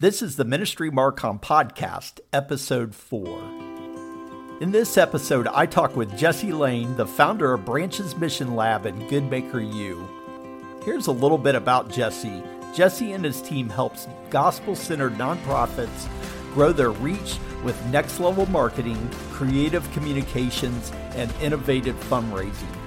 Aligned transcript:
This 0.00 0.22
is 0.22 0.36
the 0.36 0.46
Ministry 0.46 0.90
Marcom 0.90 1.42
Podcast, 1.42 2.20
Episode 2.32 2.94
4. 2.94 4.58
In 4.62 4.72
this 4.72 4.96
episode, 4.96 5.46
I 5.48 5.66
talk 5.66 5.94
with 5.94 6.16
Jesse 6.16 6.52
Lane, 6.52 6.96
the 6.96 7.06
founder 7.06 7.52
of 7.52 7.66
Branches 7.66 8.16
Mission 8.16 8.56
Lab 8.56 8.86
and 8.86 9.02
Goodmaker 9.10 9.60
U. 9.74 10.08
Here's 10.86 11.08
a 11.08 11.12
little 11.12 11.36
bit 11.36 11.54
about 11.54 11.90
Jesse. 11.90 12.42
Jesse 12.74 13.12
and 13.12 13.22
his 13.22 13.42
team 13.42 13.68
helps 13.68 14.08
gospel 14.30 14.74
centered 14.74 15.18
nonprofits 15.18 16.08
grow 16.54 16.72
their 16.72 16.92
reach 16.92 17.36
with 17.62 17.84
next 17.88 18.20
level 18.20 18.46
marketing, 18.46 19.10
creative 19.32 19.92
communications, 19.92 20.92
and 21.10 21.30
innovative 21.42 21.96
fundraising. 22.08 22.79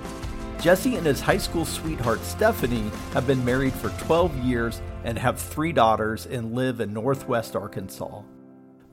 Jesse 0.63 0.95
and 0.95 1.05
his 1.05 1.19
high 1.19 1.39
school 1.39 1.65
sweetheart 1.65 2.23
Stephanie 2.23 2.89
have 3.11 3.27
been 3.27 3.43
married 3.43 3.73
for 3.73 3.89
12 4.05 4.37
years 4.37 4.81
and 5.03 5.17
have 5.17 5.37
three 5.37 5.73
daughters 5.73 6.25
and 6.25 6.55
live 6.55 6.79
in 6.79 6.93
northwest 6.93 7.53
Arkansas. 7.53 8.21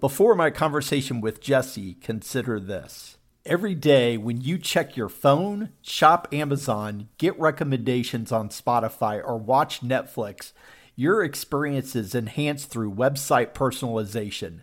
Before 0.01 0.35
my 0.35 0.51
conversation 0.51 1.21
with 1.21 1.41
Jesse, 1.41 1.95
consider 2.01 2.59
this. 2.59 3.19
Every 3.47 3.77
day 3.77 4.17
when 4.17 4.41
you 4.41 4.59
check 4.59 4.97
your 4.97 5.09
phone, 5.09 5.69
shop 5.81 6.27
Amazon, 6.33 7.09
get 7.19 7.39
recommendations 7.39 8.33
on 8.33 8.49
Spotify, 8.49 9.23
or 9.25 9.37
watch 9.37 9.81
Netflix, 9.81 10.51
your 10.97 11.23
experience 11.23 11.95
is 11.95 12.17
enhanced 12.17 12.69
through 12.71 12.93
website 12.93 13.53
personalization. 13.53 14.63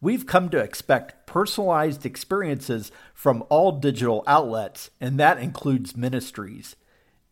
We've 0.00 0.26
come 0.26 0.48
to 0.50 0.58
expect 0.58 1.26
personalized 1.26 2.06
experiences 2.06 2.92
from 3.14 3.44
all 3.48 3.72
digital 3.72 4.22
outlets, 4.26 4.90
and 5.00 5.18
that 5.18 5.38
includes 5.38 5.96
ministries. 5.96 6.76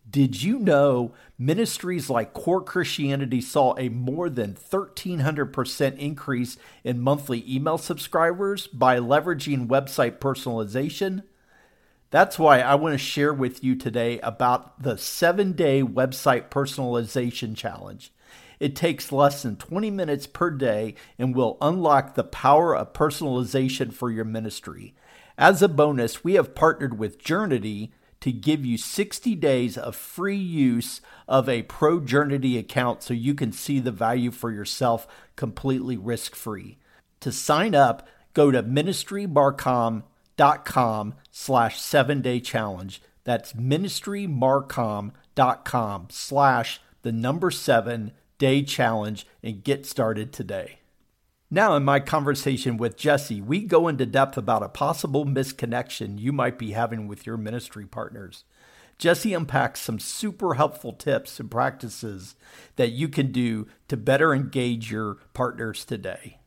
Did 0.09 0.43
you 0.43 0.59
know 0.59 1.15
ministries 1.39 2.11
like 2.11 2.33
Core 2.33 2.63
Christianity 2.63 3.41
saw 3.41 3.75
a 3.77 3.89
more 3.89 4.29
than 4.29 4.55
1300% 4.55 5.99
increase 5.99 6.57
in 6.85 7.01
monthly 7.01 7.45
email 7.53 7.79
subscribers 7.79 8.67
by 8.69 8.99
leveraging 8.99 9.67
website 9.67 10.19
personalization? 10.19 11.23
That's 12.11 12.39
why 12.39 12.61
I 12.61 12.77
want 12.77 12.95
to 12.95 12.99
share 12.99 13.35
with 13.35 13.65
you 13.65 13.75
today 13.75 14.21
about 14.21 14.81
the 14.83 14.97
seven 14.97 15.53
day 15.53 15.83
website 15.83 16.51
personalization 16.51 17.57
challenge. 17.57 18.13
It 18.59 18.77
takes 18.77 19.13
less 19.13 19.43
than 19.43 19.57
20 19.57 19.91
minutes 19.91 20.27
per 20.27 20.51
day 20.51 20.95
and 21.19 21.35
will 21.35 21.59
unlock 21.61 22.15
the 22.15 22.25
power 22.25 22.75
of 22.75 22.93
personalization 22.93 23.93
for 23.93 24.11
your 24.11 24.25
ministry. 24.25 24.95
As 25.39 25.63
a 25.63 25.69
bonus, 25.69 26.25
we 26.25 26.35
have 26.35 26.55
partnered 26.55 26.99
with 26.99 27.23
Journity 27.23 27.93
to 28.21 28.33
give 28.33 28.65
you 28.65 28.79
60 28.79 29.35
days 29.35 29.77
of 29.77 29.95
free 29.95 30.37
use 30.37 31.03
of 31.29 31.49
a 31.49 31.63
Pro 31.63 32.01
Journity 32.01 32.59
account 32.59 33.03
so 33.03 33.15
you 33.15 33.35
can 33.35 33.53
see 33.53 33.79
the 33.79 33.93
value 33.93 34.31
for 34.31 34.51
yourself 34.51 35.07
completely 35.37 35.97
risk 35.97 36.35
free. 36.35 36.79
To 37.21 37.31
sign 37.31 37.75
up, 37.75 38.09
go 38.33 38.51
to 38.51 38.63
ministrymarcom.com 38.63 41.15
slash 41.31 41.81
seven 41.81 42.23
day 42.23 42.41
challenge. 42.41 43.03
That's 43.25 43.53
ministrymarcom.com 43.53 46.09
slash 46.11 46.81
the 47.03 47.13
number 47.13 47.51
seven 47.51 48.13
day 48.39 48.63
challenge 48.63 49.27
and 49.43 49.65
get 49.65 49.87
started 49.87 50.33
today. 50.33 50.79
Now, 51.51 51.77
in 51.77 51.85
my 51.85 52.01
conversation 52.01 52.77
with 52.77 52.97
Jesse, 52.97 53.41
we 53.41 53.61
go 53.61 53.87
into 53.87 54.05
depth 54.05 54.37
about 54.37 54.65
a 54.65 54.69
possible 54.69 55.25
misconnection 55.25 56.19
you 56.19 56.33
might 56.33 56.59
be 56.59 56.73
having 56.73 57.07
with 57.07 57.25
your 57.25 57.37
ministry 57.37 57.87
partners. 57.87 58.45
Jesse 58.99 59.35
unpacks 59.35 59.81
some 59.81 59.99
super 59.99 60.55
helpful 60.55 60.93
tips 60.93 61.39
and 61.39 61.51
practices 61.51 62.35
that 62.77 62.91
you 62.91 63.09
can 63.09 63.31
do 63.31 63.69
to 63.89 63.97
better 63.97 64.35
engage 64.35 64.91
your 64.91 65.19
partners 65.35 65.85
today. 65.85 66.41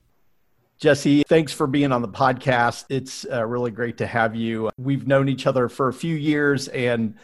Jesse, 0.79 1.23
thanks 1.23 1.53
for 1.53 1.67
being 1.67 1.91
on 1.91 2.01
the 2.01 2.07
podcast. 2.07 2.85
It's 2.89 3.25
uh, 3.31 3.45
really 3.45 3.71
great 3.71 3.97
to 3.97 4.07
have 4.07 4.35
you. 4.35 4.71
We've 4.77 5.05
known 5.05 5.29
each 5.29 5.45
other 5.45 5.69
for 5.69 5.89
a 5.89 5.93
few 5.93 6.15
years, 6.15 6.69
and 6.69 7.15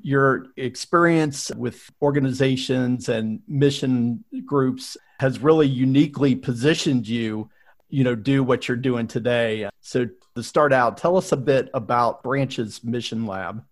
your 0.00 0.46
experience 0.56 1.50
with 1.56 1.90
organizations 2.02 3.08
and 3.08 3.40
mission 3.48 4.24
groups 4.44 4.96
has 5.20 5.38
really 5.38 5.66
uniquely 5.66 6.34
positioned 6.34 7.06
you, 7.06 7.48
you 7.88 8.04
know, 8.04 8.14
do 8.14 8.42
what 8.42 8.68
you're 8.68 8.76
doing 8.76 9.06
today. 9.06 9.68
So 9.80 10.08
to 10.34 10.42
start 10.42 10.72
out, 10.72 10.96
tell 10.96 11.16
us 11.16 11.32
a 11.32 11.36
bit 11.36 11.70
about 11.74 12.22
Branches 12.22 12.82
Mission 12.84 13.26
Lab. 13.26 13.64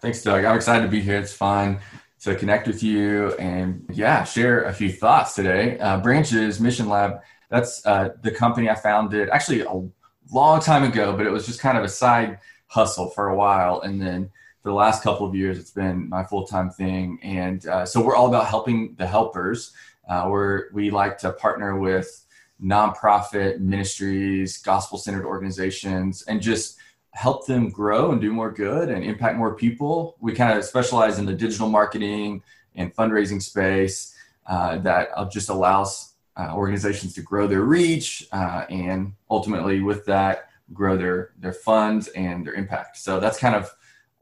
Thanks, 0.00 0.22
Doug. 0.22 0.44
I'm 0.44 0.56
excited 0.56 0.82
to 0.82 0.90
be 0.90 1.00
here. 1.00 1.18
It's 1.18 1.32
fun 1.32 1.80
to 2.20 2.34
connect 2.34 2.66
with 2.66 2.82
you 2.82 3.32
and 3.34 3.84
yeah, 3.92 4.24
share 4.24 4.64
a 4.64 4.72
few 4.72 4.90
thoughts 4.90 5.34
today. 5.34 5.78
Uh, 5.78 5.98
Branches 5.98 6.60
Mission 6.60 6.88
Lab, 6.88 7.20
that's 7.50 7.84
uh, 7.84 8.10
the 8.22 8.30
company 8.30 8.70
I 8.70 8.74
founded 8.74 9.28
actually 9.28 9.60
a 9.60 9.82
long 10.30 10.60
time 10.60 10.84
ago, 10.84 11.16
but 11.16 11.26
it 11.26 11.30
was 11.30 11.46
just 11.46 11.60
kind 11.60 11.76
of 11.76 11.84
a 11.84 11.88
side 11.88 12.38
hustle 12.68 13.10
for 13.10 13.28
a 13.28 13.36
while. 13.36 13.80
And 13.82 14.00
then 14.00 14.30
for 14.64 14.70
the 14.70 14.76
last 14.76 15.02
couple 15.02 15.26
of 15.26 15.34
years, 15.34 15.58
it's 15.58 15.72
been 15.72 16.08
my 16.08 16.24
full 16.24 16.46
time 16.46 16.70
thing. 16.70 17.18
And 17.22 17.66
uh, 17.66 17.84
so 17.84 18.02
we're 18.02 18.16
all 18.16 18.28
about 18.28 18.46
helping 18.46 18.94
the 18.94 19.06
helpers. 19.06 19.74
Uh, 20.08 20.26
where 20.26 20.68
we 20.72 20.90
like 20.90 21.16
to 21.16 21.32
partner 21.32 21.78
with 21.78 22.26
nonprofit 22.62 23.58
ministries, 23.58 24.58
gospel 24.58 24.98
centered 24.98 25.24
organizations, 25.24 26.22
and 26.22 26.42
just 26.42 26.78
help 27.12 27.46
them 27.46 27.70
grow 27.70 28.12
and 28.12 28.20
do 28.20 28.32
more 28.32 28.50
good 28.50 28.90
and 28.90 29.04
impact 29.04 29.36
more 29.38 29.54
people. 29.54 30.16
We 30.20 30.34
kind 30.34 30.58
of 30.58 30.64
specialize 30.64 31.18
in 31.18 31.24
the 31.24 31.32
digital 31.32 31.68
marketing 31.68 32.42
and 32.74 32.94
fundraising 32.94 33.40
space 33.40 34.14
uh, 34.46 34.78
that 34.78 35.08
just 35.30 35.48
allows 35.48 36.14
uh, 36.36 36.52
organizations 36.54 37.14
to 37.14 37.22
grow 37.22 37.46
their 37.46 37.62
reach 37.62 38.26
uh, 38.32 38.64
and 38.68 39.14
ultimately 39.30 39.80
with 39.80 40.04
that 40.06 40.50
grow 40.72 40.96
their 40.96 41.32
their 41.38 41.52
funds 41.52 42.08
and 42.08 42.46
their 42.46 42.54
impact. 42.54 42.96
So 42.98 43.20
that's 43.20 43.38
kind 43.38 43.54
of 43.54 43.70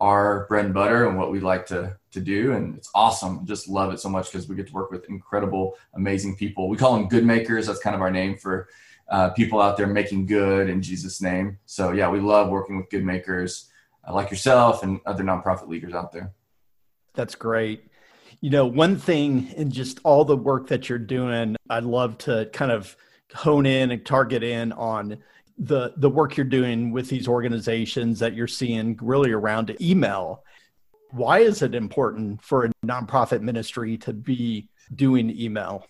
our 0.02 0.46
bread 0.48 0.64
and 0.64 0.74
butter 0.74 1.06
and 1.06 1.16
what 1.16 1.30
we 1.30 1.38
like 1.38 1.64
to 1.64 1.96
to 2.10 2.20
do. 2.20 2.52
And 2.52 2.76
it's 2.76 2.90
awesome. 2.92 3.46
Just 3.46 3.68
love 3.68 3.92
it 3.92 4.00
so 4.00 4.08
much 4.08 4.30
because 4.32 4.48
we 4.48 4.56
get 4.56 4.66
to 4.66 4.72
work 4.72 4.90
with 4.90 5.08
incredible 5.08 5.76
amazing 5.94 6.36
people. 6.36 6.68
We 6.68 6.76
call 6.76 6.94
them 6.94 7.06
good 7.06 7.24
makers. 7.24 7.68
That's 7.68 7.78
kind 7.78 7.94
of 7.94 8.02
our 8.02 8.10
name 8.10 8.36
for 8.36 8.68
uh, 9.08 9.30
people 9.30 9.62
out 9.62 9.76
there 9.76 9.86
making 9.86 10.26
good 10.26 10.68
in 10.68 10.82
jesus 10.82 11.22
name. 11.22 11.58
So 11.66 11.92
yeah 11.92 12.10
we 12.10 12.18
love 12.18 12.48
working 12.48 12.76
with 12.76 12.90
good 12.90 13.04
makers 13.04 13.70
uh, 14.06 14.12
like 14.12 14.30
yourself 14.30 14.82
and 14.82 15.00
other 15.06 15.22
nonprofit 15.22 15.68
leaders 15.68 15.94
out 15.94 16.10
there. 16.10 16.32
That's 17.14 17.36
great. 17.36 17.86
You 18.40 18.50
know 18.50 18.66
one 18.66 18.96
thing 18.96 19.52
in 19.56 19.70
just 19.70 20.00
all 20.02 20.24
the 20.24 20.36
work 20.36 20.66
that 20.66 20.88
you're 20.88 20.98
doing 20.98 21.54
i'd 21.70 21.84
love 21.84 22.18
to 22.18 22.50
kind 22.52 22.72
of 22.72 22.96
hone 23.34 23.66
in 23.66 23.92
and 23.92 24.04
target 24.04 24.42
in 24.42 24.72
on 24.72 25.16
the 25.58 25.92
the 25.96 26.08
work 26.08 26.36
you're 26.36 26.44
doing 26.44 26.92
with 26.92 27.08
these 27.08 27.28
organizations 27.28 28.18
that 28.18 28.34
you're 28.34 28.48
seeing 28.48 28.98
really 29.02 29.32
around 29.32 29.76
email 29.80 30.42
why 31.12 31.40
is 31.40 31.62
it 31.62 31.74
important 31.74 32.42
for 32.42 32.64
a 32.64 32.72
nonprofit 32.84 33.42
ministry 33.42 33.96
to 33.98 34.12
be 34.12 34.68
doing 34.94 35.30
email? 35.38 35.86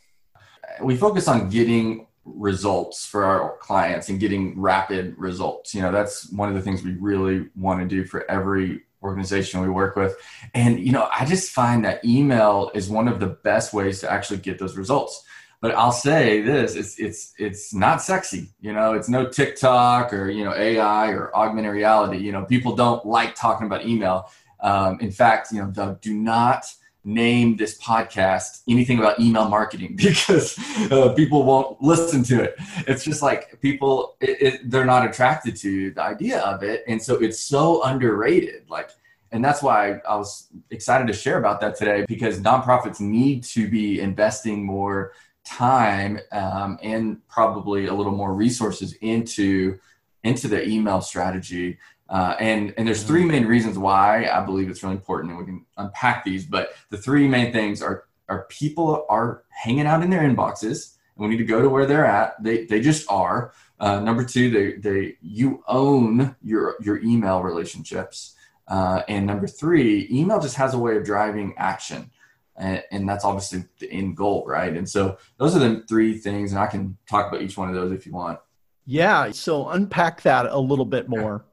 We 0.83 0.97
focus 0.97 1.29
on 1.29 1.49
getting 1.49 2.07
results 2.25 3.07
for 3.07 3.25
our 3.25 3.57
clients 3.59 4.09
and 4.09 4.21
getting 4.21 4.61
rapid 4.61 5.17
results. 5.17 5.75
You 5.75 5.83
know 5.83 5.93
that's 5.93 6.31
one 6.31 6.49
of 6.49 6.55
the 6.55 6.61
things 6.61 6.83
we 6.83 6.93
really 6.95 7.49
want 7.57 7.81
to 7.81 7.87
do 7.87 8.05
for 8.05 8.29
every 8.31 8.83
organization 9.03 9.61
we 9.61 9.69
work 9.69 9.97
with. 9.97 10.17
And 10.55 10.79
you 10.81 10.93
know 10.93 11.09
i 11.13 11.25
just 11.25 11.51
find 11.51 11.85
that 11.85 12.05
email 12.05 12.71
is 12.75 12.89
one 12.89 13.09
of 13.09 13.21
the 13.21 13.27
best 13.27 13.73
ways 13.73 14.01
to 14.01 14.13
actually 14.13 14.39
get 14.39 14.59
those 14.59 14.77
results 14.77 15.25
but 15.63 15.77
I'll 15.77 15.93
say 15.93 16.43
this: 16.43 16.75
it's 16.75 16.99
it's 16.99 17.35
it's 17.39 17.73
not 17.73 18.03
sexy. 18.03 18.51
You 18.61 18.73
know, 18.73 18.95
it's 18.95 19.09
no 19.09 19.29
TikTok 19.29 20.13
or 20.13 20.29
you 20.29 20.45
know 20.45 20.53
AI 20.55 21.11
or 21.11 21.35
augmented 21.35 21.73
reality. 21.73 22.19
You 22.19 22.33
know, 22.33 22.45
people 22.45 22.75
don't 22.75 23.07
like 23.07 23.37
talking 23.37 23.69
about 23.69 23.87
email. 23.87 24.29
Um, 24.61 24.99
in 25.01 25.13
fact, 25.13 25.53
you 25.53 25.63
know, 25.63 25.71
Doug, 25.71 26.01
do 26.01 26.15
not 26.15 26.67
name 27.05 27.57
this 27.57 27.81
podcast 27.81 28.63
anything 28.69 28.99
about 28.99 29.21
email 29.21 29.49
marketing 29.49 29.95
because 29.97 30.59
uh, 30.91 31.13
people 31.15 31.45
won't 31.45 31.81
listen 31.81 32.25
to 32.25 32.43
it. 32.43 32.55
It's 32.89 33.05
just 33.05 33.23
like 33.23 33.61
people, 33.61 34.17
it, 34.21 34.43
it, 34.43 34.71
they're 34.71 34.85
not 34.85 35.05
attracted 35.05 35.57
to 35.57 35.91
the 35.91 36.03
idea 36.03 36.41
of 36.41 36.63
it. 36.63 36.85
And 36.87 37.03
so 37.03 37.17
it's 37.17 37.41
so 37.41 37.83
underrated. 37.83 38.71
Like, 38.71 38.91
and 39.33 39.45
that's 39.45 39.65
why 39.65 40.01
I 40.09 40.15
was 40.15 40.49
excited 40.71 41.09
to 41.09 41.13
share 41.13 41.39
about 41.39 41.61
that 41.63 41.75
today 41.75 42.05
because 42.07 42.39
nonprofits 42.41 43.01
need 43.01 43.43
to 43.45 43.69
be 43.69 43.99
investing 43.99 44.65
more 44.65 45.13
time 45.45 46.21
um, 46.31 46.79
and 46.83 47.27
probably 47.29 47.87
a 47.87 47.95
little 47.95 48.13
more 48.13 48.35
resources 48.35 48.95
into 49.01 49.79
into 50.25 50.49
the 50.49 50.67
email 50.69 51.01
strategy. 51.01 51.79
Uh, 52.09 52.37
and 52.39 52.75
and 52.77 52.87
there's 52.87 53.03
three 53.03 53.25
main 53.25 53.47
reasons 53.47 53.79
why 53.79 54.27
I 54.27 54.45
believe 54.45 54.69
it's 54.69 54.83
really 54.83 54.97
important, 54.97 55.31
and 55.31 55.39
we 55.39 55.47
can 55.47 55.65
unpack 55.79 56.25
these. 56.25 56.45
But 56.45 56.75
the 56.91 56.99
three 56.99 57.27
main 57.27 57.53
things 57.53 57.83
are 57.83 58.05
are 58.29 58.47
people 58.51 59.07
are 59.09 59.45
hanging 59.49 59.87
out 59.87 60.03
in 60.03 60.11
their 60.11 60.23
inboxes, 60.23 60.97
and 61.17 61.25
we 61.25 61.29
need 61.29 61.39
to 61.39 61.45
go 61.45 61.63
to 61.63 61.69
where 61.69 61.87
they're 61.87 62.07
at. 62.07 62.43
They 62.43 62.67
they 62.67 62.81
just 62.81 63.11
are. 63.11 63.53
Uh, 63.81 64.01
number 64.01 64.25
two, 64.25 64.51
they 64.51 64.73
they 64.75 65.17
you 65.23 65.65
own 65.67 66.37
your 66.43 66.77
your 66.81 67.01
email 67.03 67.43
relationships. 67.43 68.35
Uh, 68.69 69.03
and 69.09 69.27
number 69.27 69.47
three, 69.47 70.07
email 70.11 70.41
just 70.41 70.57
has 70.57 70.73
a 70.73 70.79
way 70.79 70.97
of 70.97 71.05
driving 71.05 71.55
action. 71.57 72.11
And, 72.57 72.83
and 72.91 73.09
that's 73.09 73.25
obviously 73.25 73.65
the 73.79 73.91
end 73.91 74.17
goal, 74.17 74.45
right? 74.47 74.77
And 74.77 74.89
so 74.89 75.19
those 75.39 75.57
are 75.57 75.59
the 75.59 75.85
three 75.89 76.19
things, 76.19 76.53
and 76.53 76.61
I 76.61 76.67
can 76.67 76.97
talk 77.09 77.29
about 77.29 77.43
each 77.43 77.57
one 77.57 77.69
of 77.69 77.75
those 77.75 77.93
if 77.93 78.07
you 78.07 78.13
want. 78.13 78.39
Yeah. 78.85 79.31
So 79.31 79.69
unpack 79.69 80.23
that 80.23 80.47
a 80.47 80.59
little 80.59 80.85
bit 80.85 81.09
more. 81.09 81.45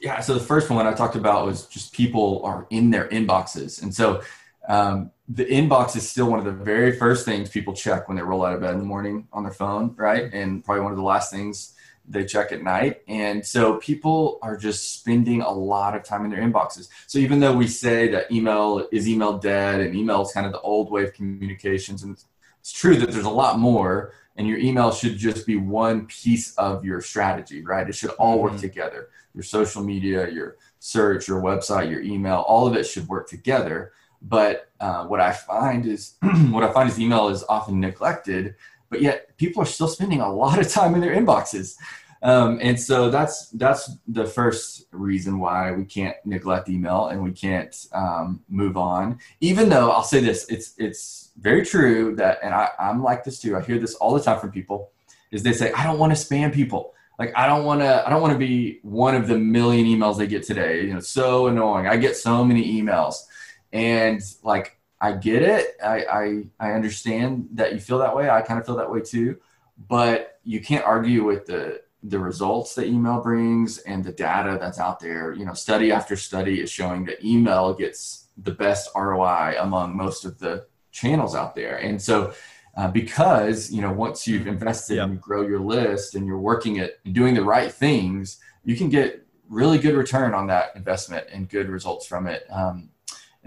Yeah. 0.00 0.20
So 0.20 0.34
the 0.34 0.40
first 0.40 0.70
one 0.70 0.86
I 0.86 0.94
talked 0.94 1.16
about 1.16 1.44
was 1.44 1.66
just 1.66 1.92
people 1.92 2.42
are 2.44 2.66
in 2.70 2.90
their 2.90 3.08
inboxes. 3.08 3.82
And 3.82 3.94
so 3.94 4.22
um, 4.68 5.10
the 5.28 5.44
inbox 5.44 5.96
is 5.96 6.08
still 6.08 6.30
one 6.30 6.38
of 6.38 6.44
the 6.44 6.52
very 6.52 6.92
first 6.92 7.24
things 7.24 7.50
people 7.50 7.74
check 7.74 8.08
when 8.08 8.16
they 8.16 8.22
roll 8.22 8.44
out 8.44 8.54
of 8.54 8.60
bed 8.60 8.72
in 8.72 8.78
the 8.78 8.84
morning 8.84 9.28
on 9.32 9.42
their 9.42 9.52
phone, 9.52 9.94
right? 9.96 10.32
And 10.32 10.64
probably 10.64 10.82
one 10.82 10.92
of 10.92 10.98
the 10.98 11.04
last 11.04 11.32
things 11.32 11.74
they 12.08 12.24
check 12.24 12.52
at 12.52 12.62
night. 12.62 13.02
And 13.06 13.44
so 13.44 13.76
people 13.76 14.38
are 14.42 14.56
just 14.56 14.94
spending 14.94 15.42
a 15.42 15.50
lot 15.50 15.94
of 15.94 16.02
time 16.02 16.24
in 16.24 16.30
their 16.30 16.40
inboxes. 16.40 16.88
So 17.06 17.18
even 17.18 17.40
though 17.40 17.54
we 17.54 17.66
say 17.66 18.08
that 18.08 18.32
email 18.32 18.88
is 18.90 19.08
email 19.08 19.38
dead 19.38 19.80
and 19.80 19.94
email 19.94 20.22
is 20.22 20.32
kind 20.32 20.46
of 20.46 20.52
the 20.52 20.60
old 20.60 20.90
way 20.90 21.04
of 21.04 21.12
communications, 21.12 22.02
and 22.02 22.18
it's 22.60 22.72
true 22.72 22.96
that 22.96 23.10
there's 23.10 23.24
a 23.24 23.30
lot 23.30 23.58
more, 23.58 24.12
and 24.36 24.46
your 24.46 24.58
email 24.58 24.90
should 24.92 25.16
just 25.16 25.46
be 25.46 25.56
one 25.56 26.06
piece 26.06 26.54
of 26.56 26.84
your 26.84 27.00
strategy, 27.00 27.62
right? 27.62 27.88
It 27.88 27.94
should 27.94 28.10
all 28.10 28.40
work 28.40 28.52
mm-hmm. 28.52 28.60
together. 28.60 29.08
Your 29.34 29.42
social 29.42 29.82
media, 29.82 30.30
your 30.30 30.56
search, 30.78 31.28
your 31.28 31.42
website, 31.42 31.90
your 31.90 32.00
email, 32.00 32.44
all 32.46 32.66
of 32.66 32.74
it 32.74 32.84
should 32.84 33.08
work 33.08 33.28
together. 33.28 33.92
But 34.22 34.70
uh, 34.80 35.04
what 35.04 35.20
I 35.20 35.32
find 35.32 35.86
is 35.86 36.14
what 36.50 36.64
I 36.64 36.72
find 36.72 36.88
is 36.88 36.98
email 36.98 37.28
is 37.28 37.44
often 37.48 37.80
neglected 37.80 38.54
but 38.90 39.02
yet 39.02 39.36
people 39.36 39.62
are 39.62 39.66
still 39.66 39.88
spending 39.88 40.20
a 40.20 40.32
lot 40.32 40.58
of 40.58 40.68
time 40.68 40.94
in 40.94 41.00
their 41.00 41.14
inboxes. 41.14 41.76
Um, 42.22 42.58
and 42.60 42.78
so 42.78 43.10
that's 43.10 43.48
that's 43.50 43.96
the 44.08 44.24
first 44.24 44.86
reason 44.90 45.38
why 45.38 45.70
we 45.72 45.84
can't 45.84 46.16
neglect 46.24 46.68
email 46.68 47.06
and 47.06 47.22
we 47.22 47.30
can't 47.30 47.86
um, 47.92 48.42
move 48.48 48.76
on. 48.76 49.20
Even 49.40 49.68
though 49.68 49.90
I'll 49.90 50.02
say 50.02 50.20
this, 50.20 50.48
it's 50.48 50.74
it's 50.78 51.30
very 51.38 51.64
true 51.64 52.16
that, 52.16 52.38
and 52.42 52.52
I, 52.52 52.70
I'm 52.78 53.02
like 53.02 53.22
this 53.22 53.38
too. 53.38 53.56
I 53.56 53.62
hear 53.62 53.78
this 53.78 53.94
all 53.94 54.14
the 54.14 54.22
time 54.22 54.40
from 54.40 54.50
people, 54.50 54.90
is 55.30 55.44
they 55.44 55.52
say 55.52 55.70
I 55.72 55.84
don't 55.84 55.98
want 55.98 56.16
to 56.16 56.18
spam 56.18 56.52
people. 56.52 56.94
Like 57.20 57.32
I 57.36 57.46
don't 57.46 57.64
want 57.64 57.80
to 57.82 58.04
I 58.04 58.10
don't 58.10 58.22
want 58.22 58.32
to 58.32 58.38
be 58.38 58.80
one 58.82 59.14
of 59.14 59.28
the 59.28 59.38
million 59.38 59.86
emails 59.86 60.18
they 60.18 60.26
get 60.26 60.42
today. 60.42 60.82
You 60.82 60.94
know, 60.94 61.00
so 61.00 61.46
annoying. 61.46 61.86
I 61.86 61.96
get 61.98 62.16
so 62.16 62.44
many 62.44 62.80
emails, 62.80 63.14
and 63.72 64.20
like 64.42 64.77
I 65.00 65.12
get 65.12 65.42
it. 65.42 65.76
I, 65.82 66.04
I, 66.04 66.44
I 66.58 66.72
understand 66.72 67.48
that 67.52 67.72
you 67.72 67.80
feel 67.80 67.98
that 67.98 68.16
way. 68.16 68.28
I 68.28 68.42
kind 68.42 68.58
of 68.58 68.66
feel 68.66 68.76
that 68.76 68.90
way 68.90 69.00
too. 69.00 69.38
But 69.88 70.40
you 70.42 70.60
can't 70.60 70.84
argue 70.84 71.24
with 71.24 71.46
the 71.46 71.82
the 72.04 72.18
results 72.18 72.76
that 72.76 72.86
email 72.86 73.20
brings 73.20 73.78
and 73.78 74.04
the 74.04 74.12
data 74.12 74.56
that's 74.60 74.78
out 74.78 75.00
there. 75.00 75.32
You 75.32 75.44
know, 75.44 75.52
study 75.52 75.90
after 75.90 76.16
study 76.16 76.60
is 76.60 76.70
showing 76.70 77.04
that 77.06 77.24
email 77.24 77.74
gets 77.74 78.28
the 78.36 78.52
best 78.52 78.90
ROI 78.94 79.56
among 79.58 79.96
most 79.96 80.24
of 80.24 80.38
the 80.38 80.66
channels 80.92 81.34
out 81.34 81.56
there. 81.56 81.76
And 81.76 82.00
so, 82.00 82.32
uh, 82.76 82.88
because 82.88 83.70
you 83.72 83.82
know, 83.82 83.92
once 83.92 84.26
you've 84.26 84.46
invested 84.46 84.96
yep. 84.96 85.04
and 85.04 85.14
you 85.14 85.18
grow 85.18 85.42
your 85.42 85.60
list 85.60 86.14
and 86.14 86.26
you're 86.26 86.38
working 86.38 86.78
at 86.78 87.02
doing 87.12 87.34
the 87.34 87.44
right 87.44 87.72
things, 87.72 88.38
you 88.64 88.76
can 88.76 88.88
get 88.88 89.26
really 89.48 89.78
good 89.78 89.94
return 89.94 90.34
on 90.34 90.46
that 90.46 90.76
investment 90.76 91.26
and 91.32 91.48
good 91.48 91.68
results 91.68 92.06
from 92.06 92.26
it. 92.26 92.46
Um, 92.50 92.90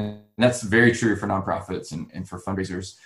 and 0.01 0.21
that's 0.38 0.62
very 0.62 0.92
true 0.92 1.15
for 1.15 1.27
nonprofits 1.27 1.92
and, 1.92 2.09
and 2.13 2.27
for 2.27 2.39
fundraisers. 2.39 2.98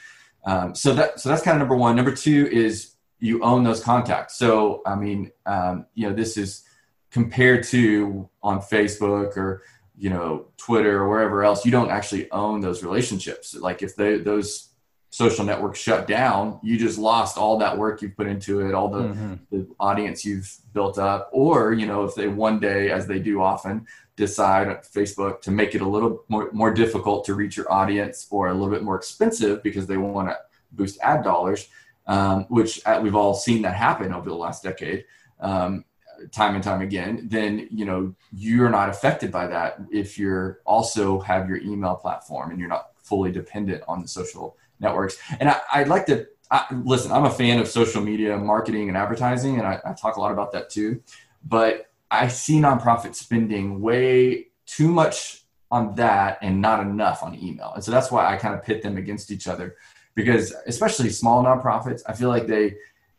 Um, 0.46 0.76
so 0.76 0.94
that 0.94 1.20
so 1.20 1.30
that's 1.30 1.42
kind 1.42 1.56
of 1.56 1.60
number 1.60 1.76
one. 1.76 1.96
Number 1.96 2.16
two 2.16 2.48
is 2.52 2.96
you 3.20 3.42
own 3.44 3.64
those 3.64 3.84
contacts. 3.84 4.38
So 4.38 4.82
I 4.86 4.96
mean, 4.96 5.32
um, 5.46 5.88
you 5.96 6.08
know, 6.08 6.16
this 6.16 6.38
is 6.38 6.64
compared 7.12 7.64
to 7.64 8.30
on 8.44 8.60
Facebook 8.60 9.38
or 9.38 9.64
you 9.98 10.10
know 10.10 10.48
Twitter 10.58 11.02
or 11.02 11.10
wherever 11.10 11.44
else. 11.44 11.66
You 11.66 11.72
don't 11.72 11.90
actually 11.90 12.30
own 12.32 12.62
those 12.62 12.84
relationships. 12.84 13.56
Like 13.56 13.82
if 13.82 13.96
they 13.96 14.18
those 14.18 14.70
social 15.16 15.46
network 15.46 15.78
shut 15.78 16.08
down, 16.08 16.60
you 16.62 16.78
just 16.78 16.98
lost 16.98 17.38
all 17.38 17.58
that 17.58 17.78
work 17.78 18.02
you've 18.02 18.18
put 18.18 18.28
into 18.28 18.68
it, 18.68 18.74
all 18.74 18.90
the, 18.90 19.04
mm-hmm. 19.04 19.34
the 19.50 19.66
audience 19.80 20.26
you've 20.26 20.54
built 20.74 20.98
up. 20.98 21.30
Or 21.32 21.72
you 21.72 21.86
know, 21.86 22.04
if 22.04 22.16
they 22.16 22.28
one 22.28 22.60
day, 22.60 22.92
as 22.92 23.08
they 23.08 23.20
do 23.20 23.42
often, 23.42 23.88
decide 24.18 24.68
Facebook 24.84 25.40
to 25.44 25.52
make 25.52 25.74
it 25.74 25.80
a 25.80 25.88
little 25.88 26.26
more, 26.28 26.50
more 26.52 26.74
difficult 26.74 27.24
to 27.26 27.34
reach 27.34 27.56
your 27.56 27.72
audience 27.72 28.28
or 28.30 28.50
a 28.50 28.54
little 28.54 28.70
bit 28.70 28.84
more 28.84 28.98
expensive 28.98 29.64
because 29.64 29.88
they 29.88 29.96
want 29.96 30.28
to 30.28 30.38
boost 30.74 31.00
ad 31.02 31.24
dollars, 31.24 31.70
um, 32.08 32.44
which 32.50 32.82
uh, 32.86 33.00
we've 33.02 33.16
all 33.16 33.34
seen 33.34 33.62
that 33.62 33.76
happen 33.76 34.14
over 34.14 34.28
the 34.28 34.36
last 34.36 34.64
decade, 34.64 35.06
um, 35.40 35.86
time 36.34 36.56
and 36.56 36.64
time 36.64 36.82
again, 36.82 37.26
then 37.32 37.70
you 37.72 37.86
know 37.86 38.14
you're 38.34 38.70
not 38.70 38.90
affected 38.90 39.32
by 39.32 39.48
that 39.48 39.80
if 39.94 40.20
you're 40.20 40.60
also 40.66 41.22
have 41.22 41.48
your 41.48 41.60
email 41.60 41.96
platform 41.96 42.52
and 42.52 42.60
you're 42.60 42.68
not 42.68 42.90
fully 42.98 43.32
dependent 43.32 43.82
on 43.88 44.02
the 44.02 44.08
social 44.10 44.58
networks. 44.80 45.18
And 45.40 45.50
I, 45.50 45.80
would 45.80 45.88
like 45.88 46.06
to 46.08 46.28
I, 46.52 46.66
listen. 46.84 47.12
I'm 47.12 47.26
a 47.26 47.32
fan 47.32 47.60
of 47.60 47.68
social 47.68 48.02
media 48.02 48.38
marketing 48.38 48.88
and 48.88 48.98
advertising, 48.98 49.58
and 49.58 49.68
I, 49.68 49.80
I 49.86 49.94
talk 49.94 50.18
a 50.18 50.22
lot 50.22 50.32
about 50.32 50.52
that 50.52 50.70
too. 50.70 51.02
But 51.44 51.90
I 52.12 52.28
see 52.28 52.60
nonprofits 52.60 53.16
spending 53.16 53.82
way 53.82 54.48
too 54.66 54.90
much 54.90 55.44
on 55.72 55.96
that 55.96 56.38
and 56.42 56.62
not 56.62 56.80
enough 56.80 57.24
on 57.24 57.36
email. 57.36 57.72
And 57.74 57.84
so 57.84 57.92
that's 57.92 58.12
why 58.12 58.32
I 58.32 58.38
kind 58.38 58.54
of 58.54 58.64
pit 58.64 58.84
them 58.84 58.98
against 58.98 59.32
each 59.32 59.48
other 59.48 59.76
because 60.14 60.54
especially 60.68 61.10
small 61.10 61.44
nonprofits, 61.44 62.02
I 62.08 62.14
feel 62.14 62.30
like 62.30 62.48
they, 62.48 62.76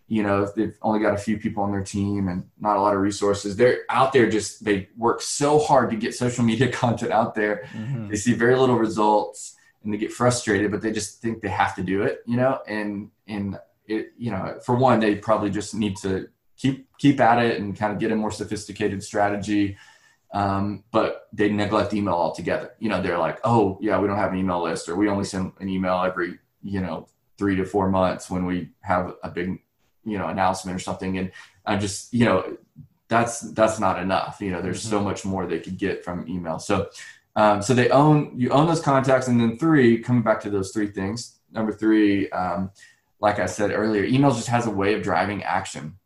you 0.08 0.22
know, 0.22 0.44
if 0.44 0.54
they've 0.54 0.76
only 0.82 1.00
got 1.00 1.14
a 1.14 1.18
few 1.18 1.36
people 1.36 1.64
on 1.64 1.72
their 1.72 1.82
team 1.82 2.28
and 2.28 2.48
not 2.58 2.76
a 2.76 2.80
lot 2.80 2.94
of 2.94 3.00
resources, 3.00 3.56
they're 3.56 3.80
out 3.90 4.12
there 4.12 4.30
just 4.30 4.64
they 4.64 4.88
work 4.96 5.20
so 5.20 5.58
hard 5.58 5.90
to 5.90 5.96
get 5.96 6.14
social 6.14 6.44
media 6.44 6.68
content 6.72 7.12
out 7.12 7.34
there. 7.34 7.68
Mm-hmm. 7.72 8.08
They 8.08 8.16
see 8.16 8.32
very 8.32 8.56
little 8.56 8.76
results 8.76 9.55
and 9.86 9.94
they 9.94 9.98
get 9.98 10.12
frustrated, 10.12 10.72
but 10.72 10.82
they 10.82 10.90
just 10.90 11.22
think 11.22 11.40
they 11.40 11.48
have 11.48 11.74
to 11.76 11.82
do 11.82 12.02
it, 12.02 12.18
you 12.26 12.36
know, 12.36 12.58
and 12.66 13.10
and 13.28 13.58
it, 13.86 14.12
you 14.18 14.32
know, 14.32 14.58
for 14.64 14.74
one, 14.74 14.98
they 14.98 15.14
probably 15.14 15.48
just 15.48 15.74
need 15.74 15.96
to 15.98 16.28
keep 16.56 16.88
keep 16.98 17.20
at 17.20 17.42
it 17.42 17.60
and 17.60 17.78
kind 17.78 17.92
of 17.92 18.00
get 18.00 18.10
a 18.10 18.16
more 18.16 18.32
sophisticated 18.32 19.02
strategy. 19.02 19.76
Um, 20.34 20.82
but 20.90 21.28
they 21.32 21.50
neglect 21.50 21.94
email 21.94 22.14
altogether. 22.14 22.72
You 22.80 22.88
know, 22.88 23.00
they're 23.00 23.16
like, 23.16 23.38
oh 23.44 23.78
yeah, 23.80 23.98
we 24.00 24.08
don't 24.08 24.18
have 24.18 24.32
an 24.32 24.38
email 24.38 24.62
list, 24.62 24.88
or 24.88 24.96
we 24.96 25.08
only 25.08 25.24
send 25.24 25.52
an 25.60 25.68
email 25.68 26.02
every 26.02 26.40
you 26.62 26.80
know 26.80 27.06
three 27.38 27.54
to 27.56 27.64
four 27.64 27.88
months 27.88 28.28
when 28.28 28.44
we 28.44 28.70
have 28.80 29.14
a 29.22 29.30
big 29.30 29.62
you 30.04 30.18
know 30.18 30.26
announcement 30.26 30.74
or 30.74 30.80
something. 30.80 31.16
And 31.16 31.30
I 31.64 31.76
just 31.76 32.12
you 32.12 32.24
know 32.24 32.58
that's 33.06 33.40
that's 33.52 33.78
not 33.78 34.02
enough. 34.02 34.38
You 34.40 34.50
know, 34.50 34.60
there's 34.60 34.80
mm-hmm. 34.80 34.90
so 34.90 35.00
much 35.00 35.24
more 35.24 35.46
they 35.46 35.60
could 35.60 35.78
get 35.78 36.04
from 36.04 36.28
email. 36.28 36.58
So 36.58 36.88
um, 37.36 37.60
so 37.60 37.74
they 37.74 37.90
own 37.90 38.32
you 38.34 38.50
own 38.50 38.66
those 38.66 38.80
contacts, 38.80 39.28
and 39.28 39.38
then 39.38 39.58
three 39.58 39.98
coming 39.98 40.22
back 40.22 40.40
to 40.40 40.50
those 40.50 40.72
three 40.72 40.88
things. 40.88 41.38
Number 41.52 41.70
three, 41.70 42.28
um, 42.30 42.70
like 43.20 43.38
I 43.38 43.46
said 43.46 43.70
earlier, 43.70 44.04
email 44.04 44.32
just 44.32 44.48
has 44.48 44.66
a 44.66 44.70
way 44.70 44.94
of 44.94 45.02
driving 45.02 45.44
action. 45.44 45.96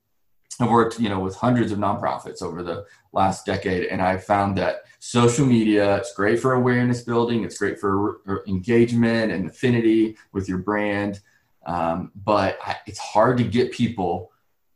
I've 0.61 0.69
worked, 0.69 1.01
you 1.01 1.09
know, 1.09 1.21
with 1.21 1.37
hundreds 1.37 1.73
of 1.73 1.79
nonprofits 1.79 2.43
over 2.43 2.63
the 2.63 2.85
last 3.13 3.47
decade, 3.47 3.87
and 3.87 4.03
I 4.03 4.19
found 4.19 4.59
that 4.59 4.83
social 4.99 5.47
media 5.47 5.97
it's 5.97 6.13
great 6.15 6.41
for 6.41 6.53
awareness 6.55 7.03
building, 7.03 7.45
it's 7.45 7.57
great 7.57 7.79
for 7.79 8.21
engagement 8.47 9.33
and 9.33 9.49
affinity 9.49 10.17
with 10.33 10.49
your 10.49 10.59
brand, 10.59 11.21
um, 11.65 12.11
but 12.25 12.59
it's 12.87 12.99
hard 12.99 13.39
to 13.39 13.45
get 13.45 13.73
people 13.73 14.33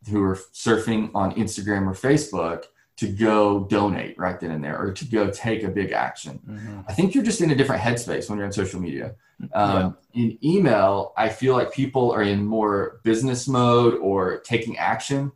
who 0.09 0.23
are 0.23 0.37
surfing 0.37 1.11
on 1.15 1.35
Instagram 1.35 1.87
or 1.87 1.93
Facebook 1.93 2.65
to 2.97 3.09
go 3.09 3.65
donate 3.65 4.17
right 4.19 4.39
then 4.39 4.53
and 4.53 4.63
there 4.63 4.79
or 4.79 4.93
to 4.93 5.05
go 5.05 5.29
take 5.31 5.63
a 5.65 5.69
big 5.69 5.93
action. 5.93 6.41
Mm-hmm. 6.49 6.81
I 6.89 6.93
think 6.93 7.15
you're 7.15 7.25
just 7.25 7.41
in 7.41 7.51
a 7.51 7.55
different 7.57 7.83
headspace 7.83 8.29
when 8.29 8.39
you're 8.39 8.47
on 8.47 8.53
social 8.53 8.81
media. 8.81 9.17
Um, 9.53 9.97
yeah. 10.13 10.23
In 10.23 10.39
email, 10.45 11.13
I 11.17 11.29
feel 11.29 11.55
like 11.55 11.73
people 11.73 12.13
are 12.13 12.23
in 12.23 12.47
more 12.47 13.01
business 13.03 13.49
mode 13.49 13.95
or 13.95 14.39
taking 14.41 14.79
action 14.79 15.33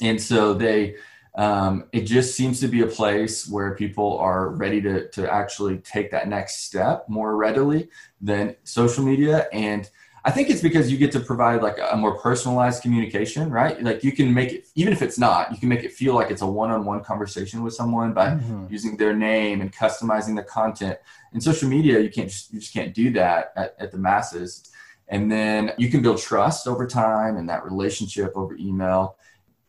and 0.00 0.20
so 0.20 0.54
they 0.54 0.96
um, 1.36 1.86
it 1.92 2.02
just 2.02 2.36
seems 2.36 2.60
to 2.60 2.68
be 2.68 2.82
a 2.82 2.86
place 2.86 3.48
where 3.48 3.74
people 3.74 4.18
are 4.18 4.50
ready 4.50 4.80
to, 4.82 5.08
to 5.10 5.28
actually 5.28 5.78
take 5.78 6.12
that 6.12 6.28
next 6.28 6.64
step 6.64 7.08
more 7.08 7.34
readily 7.34 7.88
than 8.20 8.54
social 8.62 9.04
media 9.04 9.48
and 9.52 9.90
i 10.24 10.30
think 10.30 10.50
it's 10.50 10.62
because 10.62 10.90
you 10.90 10.98
get 10.98 11.12
to 11.12 11.20
provide 11.20 11.62
like 11.62 11.78
a 11.90 11.96
more 11.96 12.18
personalized 12.18 12.82
communication 12.82 13.50
right? 13.50 13.82
Like 13.82 14.02
you 14.04 14.12
can 14.12 14.32
make 14.32 14.52
it 14.52 14.68
even 14.74 14.92
if 14.92 15.02
it's 15.02 15.18
not 15.18 15.52
you 15.52 15.58
can 15.58 15.68
make 15.68 15.84
it 15.84 15.92
feel 15.92 16.14
like 16.14 16.30
it's 16.30 16.42
a 16.42 16.46
one-on-one 16.46 17.02
conversation 17.04 17.62
with 17.62 17.74
someone 17.74 18.12
by 18.12 18.30
mm-hmm. 18.30 18.66
using 18.70 18.96
their 18.96 19.14
name 19.14 19.60
and 19.60 19.72
customizing 19.72 20.36
the 20.36 20.42
content. 20.42 20.98
In 21.32 21.40
social 21.40 21.68
media 21.68 22.00
you 22.00 22.10
can't 22.10 22.28
just 22.28 22.52
you 22.52 22.60
just 22.60 22.72
can't 22.72 22.94
do 22.94 23.10
that 23.12 23.52
at, 23.56 23.74
at 23.78 23.92
the 23.92 23.98
masses. 23.98 24.70
And 25.08 25.30
then 25.30 25.72
you 25.76 25.90
can 25.90 26.00
build 26.02 26.18
trust 26.18 26.66
over 26.66 26.86
time 26.86 27.36
and 27.36 27.48
that 27.48 27.64
relationship 27.64 28.32
over 28.34 28.54
email 28.56 29.16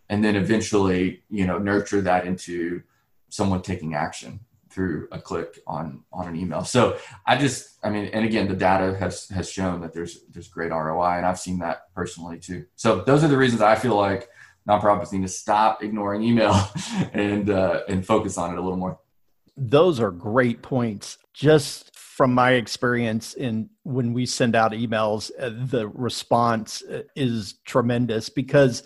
and 0.09 0.23
then 0.23 0.35
eventually 0.35 1.23
you 1.29 1.45
know 1.45 1.57
nurture 1.57 2.01
that 2.01 2.25
into 2.25 2.81
someone 3.29 3.61
taking 3.61 3.95
action 3.95 4.39
through 4.75 5.07
a 5.13 5.19
click 5.19 5.59
on 5.65 6.03
on 6.11 6.27
an 6.27 6.35
email. 6.35 6.63
So 6.65 6.97
i 7.25 7.37
just 7.37 7.79
i 7.83 7.89
mean 7.89 8.09
and 8.13 8.25
again 8.25 8.47
the 8.47 8.55
data 8.55 8.95
has 8.97 9.29
has 9.29 9.49
shown 9.49 9.79
that 9.81 9.93
there's 9.93 10.25
there's 10.29 10.49
great 10.49 10.71
roi 10.71 11.17
and 11.17 11.25
i've 11.25 11.39
seen 11.39 11.59
that 11.59 11.93
personally 11.95 12.37
too. 12.37 12.65
So 12.75 13.01
those 13.01 13.23
are 13.23 13.29
the 13.29 13.37
reasons 13.37 13.61
i 13.61 13.75
feel 13.75 13.95
like 13.95 14.29
nonprofits 14.67 15.13
need 15.13 15.21
to 15.21 15.27
stop 15.27 15.83
ignoring 15.83 16.21
email 16.21 16.59
and 17.13 17.49
uh, 17.49 17.81
and 17.87 18.05
focus 18.05 18.37
on 18.37 18.51
it 18.51 18.57
a 18.57 18.61
little 18.61 18.77
more. 18.77 18.99
Those 19.57 19.99
are 19.99 20.11
great 20.11 20.61
points. 20.61 21.17
Just 21.33 21.95
from 21.95 22.33
my 22.33 22.51
experience 22.51 23.33
in 23.33 23.69
when 23.83 24.13
we 24.13 24.25
send 24.25 24.55
out 24.55 24.71
emails, 24.71 25.31
uh, 25.39 25.51
the 25.53 25.87
response 25.87 26.83
uh, 26.83 27.03
is 27.15 27.55
tremendous 27.65 28.29
because 28.29 28.83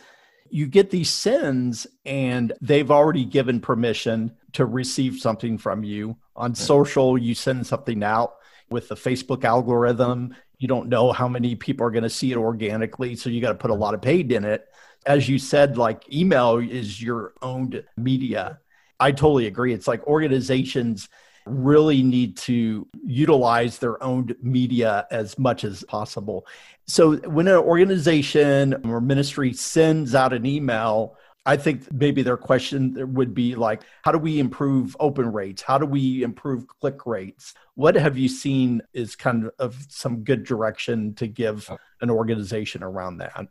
you 0.51 0.67
get 0.67 0.89
these 0.89 1.10
sends 1.10 1.86
and 2.05 2.53
they've 2.62 2.89
already 2.89 3.24
given 3.24 3.60
permission 3.60 4.31
to 4.53 4.65
receive 4.65 5.20
something 5.20 5.58
from 5.58 5.84
you. 5.84 6.18
On 6.36 6.56
social 6.56 7.18
you 7.18 7.36
send 7.36 7.65
something 7.65 8.03
out 8.03 8.36
with 8.70 8.88
the 8.88 8.96
facebook 8.96 9.44
algorithm. 9.44 10.36
You 10.58 10.68
don't 10.68 10.89
know 10.89 11.12
how 11.12 11.27
many 11.27 11.56
people 11.56 11.86
are 11.86 11.91
going 11.91 12.03
to 12.03 12.10
see 12.10 12.32
it 12.32 12.38
organically 12.38 13.15
so 13.15 13.29
you 13.29 13.41
got 13.41 13.50
to 13.50 13.56
put 13.56 13.72
a 13.72 13.75
lot 13.75 13.94
of 13.94 14.01
paid 14.01 14.32
in 14.32 14.46
it. 14.46 14.68
As 15.06 15.27
you 15.29 15.39
said 15.39 15.77
like 15.77 16.12
email 16.13 16.58
is 16.58 17.01
your 17.01 17.34
owned 17.41 17.84
media. 17.98 18.60
I 19.00 19.12
totally 19.12 19.48
agree. 19.48 19.74
It's 19.74 19.88
like 19.88 20.06
organizations 20.08 21.08
really 21.46 22.03
need 22.03 22.38
to 22.38 22.88
utilize 23.06 23.79
their 23.79 24.01
own 24.03 24.36
media 24.41 25.08
as 25.12 25.38
much 25.39 25.63
as 25.63 25.84
possible. 25.84 26.46
So 26.88 27.18
when 27.18 27.48
an 27.48 27.56
organization 27.56 28.86
or 28.86 29.01
ministry 29.01 29.53
sends 29.53 30.15
out 30.15 30.34
an 30.34 30.46
email, 30.46 31.18
I 31.46 31.58
think 31.58 31.91
maybe 31.91 32.22
their 32.22 32.38
question 32.38 33.13
would 33.13 33.34
be 33.34 33.55
like, 33.55 33.81
how 34.03 34.12
do 34.12 34.17
we 34.17 34.39
improve 34.39 34.96
open 35.00 35.31
rates? 35.31 35.62
How 35.62 35.77
do 35.77 35.86
we 35.86 36.22
improve 36.22 36.67
click 36.67 37.05
rates? 37.05 37.53
What 37.75 37.96
have 37.96 38.17
you 38.17 38.27
seen 38.27 38.81
is 38.93 39.15
kind 39.15 39.50
of 39.58 39.77
some 39.89 40.24
good 40.24 40.43
direction 40.43 41.15
to 41.15 41.27
give 41.27 41.69
an 42.01 42.10
organization 42.10 42.84
around 42.84 43.17
that? 43.17 43.48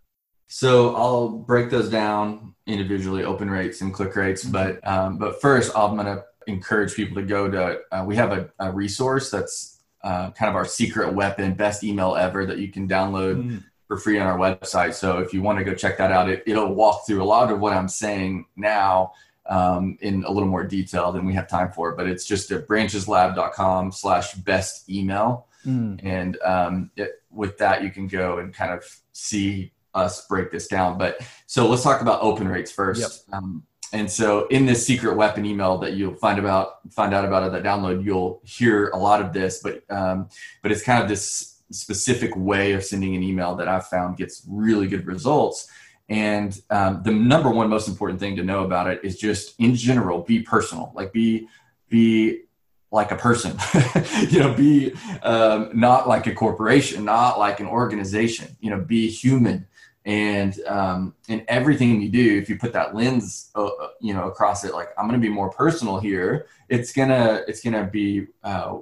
So 0.47 0.95
I'll 0.97 1.29
break 1.29 1.71
those 1.71 1.91
down 1.91 2.55
individually, 2.67 3.25
open 3.25 3.51
rates 3.51 3.81
and 3.81 3.93
click 3.93 4.15
rates. 4.17 4.45
But 4.45 4.87
um, 4.87 5.19
but 5.19 5.41
first, 5.41 5.73
I'm 5.77 5.97
gonna 5.97 6.23
encourage 6.49 6.95
people 6.95 7.17
to 7.17 7.23
go 7.23 7.51
to, 7.51 7.81
uh, 7.93 8.05
we 8.07 8.17
have 8.17 8.33
a, 8.33 8.51
a 8.59 8.73
resource 8.73 9.31
that's 9.31 9.83
uh, 10.03 10.31
kind 10.31 10.49
of 10.49 10.57
our 10.57 10.65
secret 10.65 11.13
weapon, 11.13 11.55
best 11.55 11.85
email 11.85 12.17
ever 12.17 12.47
that 12.47 12.59
you 12.59 12.69
can 12.69 12.89
download 12.89 13.43
mm. 13.43 13.65
For 13.89 13.97
free 13.97 14.21
on 14.21 14.27
our 14.27 14.39
website. 14.39 14.95
So 14.95 15.19
if 15.19 15.33
you 15.33 15.43
want 15.43 15.59
to 15.59 15.65
go 15.65 15.75
check 15.75 15.97
that 15.99 16.13
out, 16.13 16.29
it, 16.29 16.45
it'll 16.47 16.75
walk 16.75 17.07
through 17.07 17.23
a 17.23 17.25
lot 17.25 17.51
of 17.51 17.59
what 17.59 17.73
I'm 17.73 17.89
saying 17.89 18.45
now 18.55 19.15
um, 19.47 19.97
in 20.03 20.25
a 20.25 20.31
little 20.31 20.49
more 20.49 20.65
detail 20.65 21.11
than 21.11 21.25
we 21.25 21.33
have 21.33 21.49
time 21.49 21.73
for. 21.73 21.97
But 21.97 22.07
it's 22.07 22.27
just 22.27 22.51
at 22.53 22.69
brancheslab.com 22.69 23.93
slash 23.93 24.35
best 24.35 24.89
email. 24.91 25.47
Mm. 25.67 26.01
And 26.05 26.39
um, 26.45 26.91
it, 26.97 27.23
with 27.31 27.57
that, 27.59 27.83
you 27.83 27.91
can 27.91 28.07
go 28.07 28.39
and 28.39 28.55
kind 28.55 28.73
of 28.73 28.85
see 29.13 29.73
us 29.95 30.27
break 30.27 30.53
this 30.53 30.69
down. 30.69 30.99
But 30.99 31.27
so 31.47 31.67
let's 31.67 31.83
talk 31.83 32.03
about 32.03 32.21
open 32.21 32.47
rates 32.47 32.71
first. 32.71 33.25
Yep. 33.29 33.39
Um, 33.39 33.63
and 33.93 34.11
so 34.11 34.47
in 34.49 34.67
this 34.67 34.87
secret 34.87 35.17
weapon 35.17 35.47
email 35.47 35.79
that 35.79 35.95
you'll 35.95 36.15
find 36.15 36.39
about 36.39 36.81
find 36.93 37.15
out 37.15 37.25
about 37.25 37.43
at 37.43 37.53
that 37.53 37.63
download 37.63 38.05
you'll 38.05 38.41
hear 38.45 38.89
a 38.89 38.99
lot 38.99 39.23
of 39.23 39.33
this 39.33 39.63
but 39.63 39.83
um, 39.91 40.29
but 40.63 40.71
it's 40.71 40.83
kind 40.83 41.03
of 41.03 41.09
this 41.09 41.58
specific 41.71 42.35
way 42.37 42.73
of 42.73 42.85
sending 42.85 43.15
an 43.15 43.23
email 43.23 43.55
that 43.55 43.69
i've 43.69 43.87
found 43.87 44.17
gets 44.17 44.45
really 44.49 44.87
good 44.87 45.07
results. 45.07 45.69
And 46.09 46.59
um, 46.71 47.03
the 47.03 47.13
number 47.13 47.51
one 47.51 47.69
most 47.69 47.89
important 47.89 48.19
thing 48.19 48.37
to 48.37 48.43
know 48.43 48.65
about 48.65 48.89
it 48.89 49.01
is 49.05 49.19
just 49.19 49.55
in 49.59 49.75
general 49.75 50.23
be 50.23 50.41
personal. 50.41 50.93
Like 50.95 51.13
be 51.13 51.49
be 51.89 52.43
like 52.91 53.13
a 53.13 53.17
person. 53.17 53.57
You 54.31 54.41
know 54.41 54.55
be 54.55 54.95
um, 55.23 55.71
not 55.75 56.09
like 56.09 56.27
a 56.27 56.35
corporation 56.35 57.05
not 57.05 57.39
like 57.39 57.61
an 57.61 57.67
organization. 57.67 58.57
You 58.61 58.71
know 58.71 58.81
be 58.81 59.11
human. 59.11 59.67
And 60.05 60.59
um, 60.67 61.15
and 61.29 61.45
everything 61.49 62.01
you 62.01 62.09
do 62.09 62.39
if 62.39 62.49
you 62.49 62.57
put 62.57 62.73
that 62.73 62.95
lens 62.95 63.51
uh, 63.55 63.67
uh 63.67 63.89
you 64.01 64.15
know 64.15 64.25
across 64.25 64.65
it 64.65 64.73
like 64.73 64.89
i'm 64.97 65.07
going 65.07 65.21
to 65.21 65.27
be 65.27 65.33
more 65.33 65.51
personal 65.51 66.01
here 66.01 66.47
it's 66.71 66.93
gonna 66.93 67.43
it's 67.47 67.61
gonna 67.63 67.85
be 67.85 68.27
uh, 68.43 68.79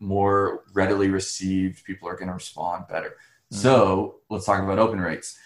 more 0.00 0.64
readily 0.74 1.08
received 1.08 1.84
people 1.84 2.08
are 2.08 2.16
going 2.16 2.28
to 2.28 2.34
respond 2.34 2.86
better. 2.88 3.16
Mm-hmm. 3.52 3.62
so 3.62 4.16
let's 4.28 4.44
talk 4.44 4.62
about 4.62 4.80
open 4.80 5.00
rates. 5.00 5.38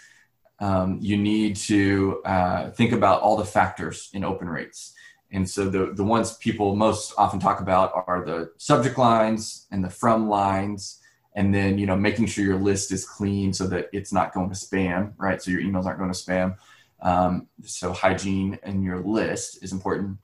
Um, 0.59 0.99
you 1.03 1.19
need 1.19 1.57
to 1.57 2.23
uh, 2.25 2.71
think 2.71 2.93
about 2.93 3.21
all 3.21 3.37
the 3.37 3.45
factors 3.45 4.09
in 4.15 4.25
open 4.25 4.49
rates. 4.49 4.95
And 5.33 5.49
so 5.49 5.69
the, 5.69 5.93
the 5.95 6.05
ones 6.05 6.37
people 6.39 6.75
most 6.77 7.15
often 7.17 7.39
talk 7.39 7.61
about 7.61 7.93
are 7.95 8.25
the 8.25 8.53
subject 8.57 8.99
lines 8.99 9.67
and 9.71 9.85
the 9.85 9.91
from 9.91 10.29
lines. 10.29 10.99
And 11.35 11.55
then 11.55 11.79
you 11.79 11.87
know 11.87 11.97
making 11.97 12.27
sure 12.27 12.45
your 12.45 12.59
list 12.59 12.91
is 12.91 13.07
clean 13.07 13.53
so 13.53 13.67
that 13.69 13.89
it's 13.93 14.13
not 14.13 14.35
going 14.35 14.49
to 14.49 14.57
spam 14.57 15.13
right? 15.17 15.41
So 15.41 15.51
your 15.51 15.61
emails 15.61 15.85
aren't 15.87 15.99
going 15.99 16.13
to 16.13 16.19
spam. 16.19 16.57
Um, 17.03 17.47
so 17.65 17.93
hygiene 17.93 18.59
in 18.65 18.83
your 18.83 18.99
list 18.99 19.63
is 19.63 19.73
important. 19.73 20.19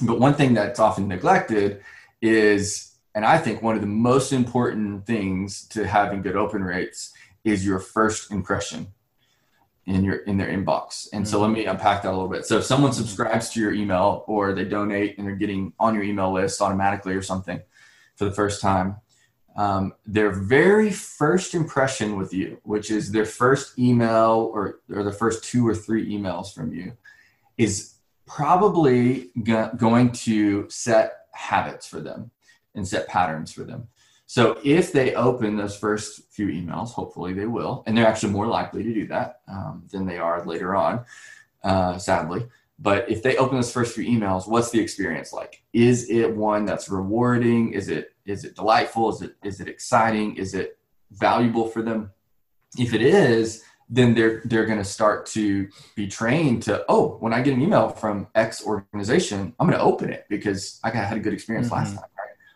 But 0.00 0.20
one 0.20 0.34
thing 0.34 0.54
that's 0.54 0.78
often 0.78 1.08
neglected 1.08 1.82
is 2.20 2.91
and 3.14 3.24
i 3.24 3.38
think 3.38 3.62
one 3.62 3.74
of 3.74 3.80
the 3.80 3.86
most 3.86 4.32
important 4.32 5.06
things 5.06 5.66
to 5.68 5.86
having 5.86 6.22
good 6.22 6.36
open 6.36 6.62
rates 6.62 7.12
is 7.44 7.66
your 7.66 7.78
first 7.78 8.30
impression 8.30 8.86
in 9.86 10.04
your 10.04 10.18
in 10.18 10.36
their 10.36 10.46
inbox. 10.46 11.08
And 11.12 11.26
so 11.26 11.40
let 11.40 11.50
me 11.50 11.66
unpack 11.66 12.02
that 12.02 12.10
a 12.10 12.12
little 12.12 12.28
bit. 12.28 12.46
So 12.46 12.58
if 12.58 12.64
someone 12.64 12.92
subscribes 12.92 13.50
to 13.50 13.60
your 13.60 13.72
email 13.72 14.22
or 14.28 14.52
they 14.52 14.64
donate 14.64 15.18
and 15.18 15.26
they're 15.26 15.34
getting 15.34 15.72
on 15.80 15.94
your 15.94 16.04
email 16.04 16.32
list 16.32 16.62
automatically 16.62 17.14
or 17.14 17.22
something 17.22 17.60
for 18.14 18.24
the 18.24 18.30
first 18.30 18.60
time 18.60 18.96
um, 19.56 19.92
their 20.06 20.30
very 20.30 20.90
first 20.90 21.54
impression 21.54 22.16
with 22.16 22.32
you, 22.32 22.58
which 22.62 22.90
is 22.90 23.12
their 23.12 23.26
first 23.26 23.78
email 23.78 24.50
or, 24.52 24.80
or 24.90 25.02
the 25.02 25.12
first 25.12 25.44
two 25.44 25.66
or 25.66 25.74
three 25.74 26.10
emails 26.10 26.54
from 26.54 26.72
you, 26.72 26.92
is 27.58 27.96
probably 28.26 29.30
go- 29.42 29.70
going 29.76 30.10
to 30.12 30.68
set 30.70 31.26
habits 31.32 31.86
for 31.86 32.00
them 32.00 32.30
and 32.74 32.86
set 32.86 33.08
patterns 33.08 33.52
for 33.52 33.64
them. 33.64 33.88
So 34.26 34.58
if 34.64 34.92
they 34.92 35.14
open 35.14 35.56
those 35.56 35.76
first 35.76 36.22
few 36.30 36.46
emails, 36.46 36.90
hopefully 36.90 37.34
they 37.34 37.46
will, 37.46 37.82
and 37.86 37.96
they're 37.96 38.06
actually 38.06 38.32
more 38.32 38.46
likely 38.46 38.82
to 38.82 38.94
do 38.94 39.06
that 39.08 39.40
um, 39.46 39.84
than 39.90 40.06
they 40.06 40.18
are 40.18 40.44
later 40.46 40.74
on, 40.74 41.04
uh, 41.62 41.98
sadly. 41.98 42.46
But 42.78 43.10
if 43.10 43.22
they 43.22 43.36
open 43.36 43.56
those 43.56 43.72
first 43.72 43.94
few 43.94 44.04
emails, 44.04 44.48
what's 44.48 44.70
the 44.70 44.80
experience 44.80 45.32
like? 45.32 45.62
Is 45.72 46.10
it 46.10 46.34
one 46.34 46.64
that's 46.64 46.88
rewarding? 46.88 47.72
Is 47.74 47.88
it 47.88 48.14
is 48.24 48.44
it 48.44 48.56
delightful? 48.56 49.10
Is 49.10 49.22
it 49.22 49.36
is 49.44 49.60
it 49.60 49.68
exciting? 49.68 50.36
Is 50.36 50.54
it 50.54 50.78
valuable 51.10 51.68
for 51.68 51.82
them? 51.82 52.10
If 52.78 52.94
it 52.94 53.02
is, 53.02 53.62
then 53.88 54.14
they're 54.14 54.40
they're 54.46 54.66
going 54.66 54.78
to 54.78 54.84
start 54.84 55.26
to 55.26 55.68
be 55.94 56.08
trained 56.08 56.62
to 56.62 56.84
oh 56.88 57.18
when 57.20 57.34
I 57.34 57.42
get 57.42 57.54
an 57.54 57.60
email 57.60 57.90
from 57.90 58.26
X 58.34 58.64
organization, 58.64 59.54
I'm 59.60 59.66
going 59.68 59.78
to 59.78 59.84
open 59.84 60.10
it 60.10 60.26
because 60.28 60.80
I 60.82 60.90
had 60.90 61.16
a 61.16 61.20
good 61.20 61.34
experience 61.34 61.66
mm-hmm. 61.66 61.76
last 61.76 61.96
time. 61.96 62.04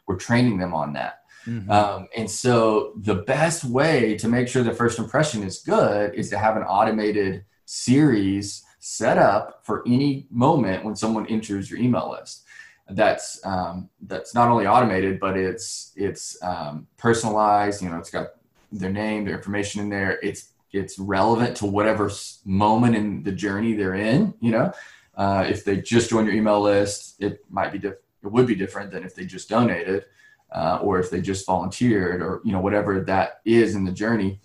We're 0.07 0.17
training 0.17 0.59
them 0.59 0.75
on 0.75 0.93
that. 0.95 1.23
Mm-hmm. 1.47 1.71
Um, 1.71 2.09
and 2.17 2.31
so 2.31 2.93
the 2.97 3.17
best 3.17 3.65
way 3.65 4.17
to 4.19 4.29
make 4.29 4.49
sure 4.49 4.63
the 4.63 4.75
first 4.75 4.99
impression 4.99 5.43
is 5.43 5.59
good 5.61 6.15
is 6.15 6.29
to 6.31 6.39
have 6.39 6.57
an 6.57 6.65
automated 6.65 7.45
series 7.67 8.65
set 8.81 9.19
up 9.19 9.61
for 9.65 9.83
any 9.87 10.27
moment 10.31 10.85
when 10.85 10.97
someone 10.97 11.27
enters 11.27 11.71
your 11.71 11.79
email 11.79 12.11
list 12.11 12.47
that's 12.91 13.45
um, 13.45 13.89
that's 14.03 14.35
not 14.35 14.49
only 14.49 14.67
automated 14.67 15.19
but 15.19 15.37
it's 15.37 15.93
it's 15.97 16.41
um, 16.43 16.87
personalized 16.97 17.83
you 17.83 17.89
know 17.89 17.99
it's 17.99 18.11
got 18.11 18.29
their 18.71 18.93
name 18.93 19.25
their 19.25 19.37
information 19.37 19.81
in 19.81 19.89
there 19.89 20.19
it's 20.23 20.53
it's 20.73 20.99
relevant 20.99 21.57
to 21.57 21.67
whatever 21.67 22.11
moment 22.45 22.95
in 22.95 23.23
the 23.23 23.33
journey 23.33 23.75
they're 23.75 23.95
in 23.95 24.33
you 24.41 24.51
know 24.51 24.73
uh, 25.17 25.45
if 25.49 25.65
they 25.65 25.79
just 25.79 26.11
joined 26.11 26.27
your 26.27 26.37
email 26.37 26.61
list 26.61 27.17
it 27.21 27.45
might 27.51 27.73
be 27.73 27.79
diff- 27.79 27.95
it 28.27 28.33
would 28.33 28.47
be 28.47 28.55
different 28.55 28.91
than 28.91 29.05
if 29.05 29.15
they 29.15 29.25
just 29.25 29.49
donated 29.49 30.05
uh, 30.53 30.79
or 30.83 30.99
if 30.99 31.11
they 31.11 31.21
just 31.21 31.47
volunteered 31.47 32.21
or 32.21 32.41
you 32.45 32.53
know 32.53 32.61
whatever 32.61 33.01
that 33.01 33.41
is 33.45 33.75
in 33.75 33.85
the 33.85 33.93
journey 33.93 34.41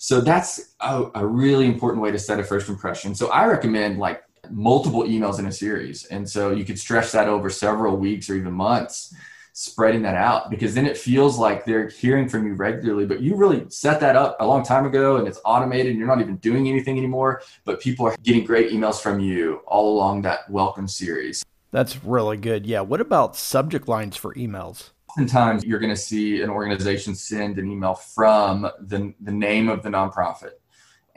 so 0.00 0.20
that's 0.20 0.74
a, 0.80 1.10
a 1.16 1.26
really 1.26 1.66
important 1.66 2.02
way 2.02 2.10
to 2.10 2.18
set 2.18 2.40
a 2.40 2.44
first 2.44 2.68
impression 2.68 3.14
so 3.14 3.28
i 3.30 3.44
recommend 3.44 3.98
like 3.98 4.22
multiple 4.50 5.04
emails 5.04 5.38
in 5.38 5.46
a 5.46 5.52
series. 5.52 6.04
And 6.06 6.28
so 6.28 6.50
you 6.50 6.64
could 6.64 6.78
stretch 6.78 7.12
that 7.12 7.28
over 7.28 7.50
several 7.50 7.96
weeks 7.96 8.28
or 8.30 8.36
even 8.36 8.52
months, 8.52 9.14
spreading 9.52 10.02
that 10.02 10.14
out 10.14 10.50
because 10.50 10.72
then 10.72 10.86
it 10.86 10.96
feels 10.96 11.36
like 11.36 11.64
they're 11.64 11.88
hearing 11.88 12.28
from 12.28 12.46
you 12.46 12.54
regularly. 12.54 13.06
But 13.06 13.20
you 13.20 13.34
really 13.34 13.68
set 13.70 14.00
that 14.00 14.14
up 14.14 14.36
a 14.40 14.46
long 14.46 14.62
time 14.62 14.86
ago 14.86 15.16
and 15.16 15.26
it's 15.26 15.40
automated 15.44 15.90
and 15.90 15.98
you're 15.98 16.08
not 16.08 16.20
even 16.20 16.36
doing 16.36 16.68
anything 16.68 16.96
anymore. 16.96 17.42
But 17.64 17.80
people 17.80 18.06
are 18.06 18.14
getting 18.22 18.44
great 18.44 18.70
emails 18.70 19.00
from 19.00 19.20
you 19.20 19.62
all 19.66 19.94
along 19.94 20.22
that 20.22 20.48
welcome 20.48 20.86
series. 20.86 21.44
That's 21.70 22.04
really 22.04 22.36
good. 22.36 22.66
Yeah. 22.66 22.80
What 22.80 23.00
about 23.00 23.36
subject 23.36 23.88
lines 23.88 24.16
for 24.16 24.34
emails? 24.34 24.90
Oftentimes, 25.10 25.64
you're 25.64 25.80
going 25.80 25.94
to 25.94 26.00
see 26.00 26.42
an 26.42 26.50
organization 26.50 27.14
send 27.14 27.58
an 27.58 27.70
email 27.70 27.94
from 27.94 28.62
the, 28.80 29.14
the 29.20 29.32
name 29.32 29.68
of 29.68 29.82
the 29.82 29.88
nonprofit 29.88 30.52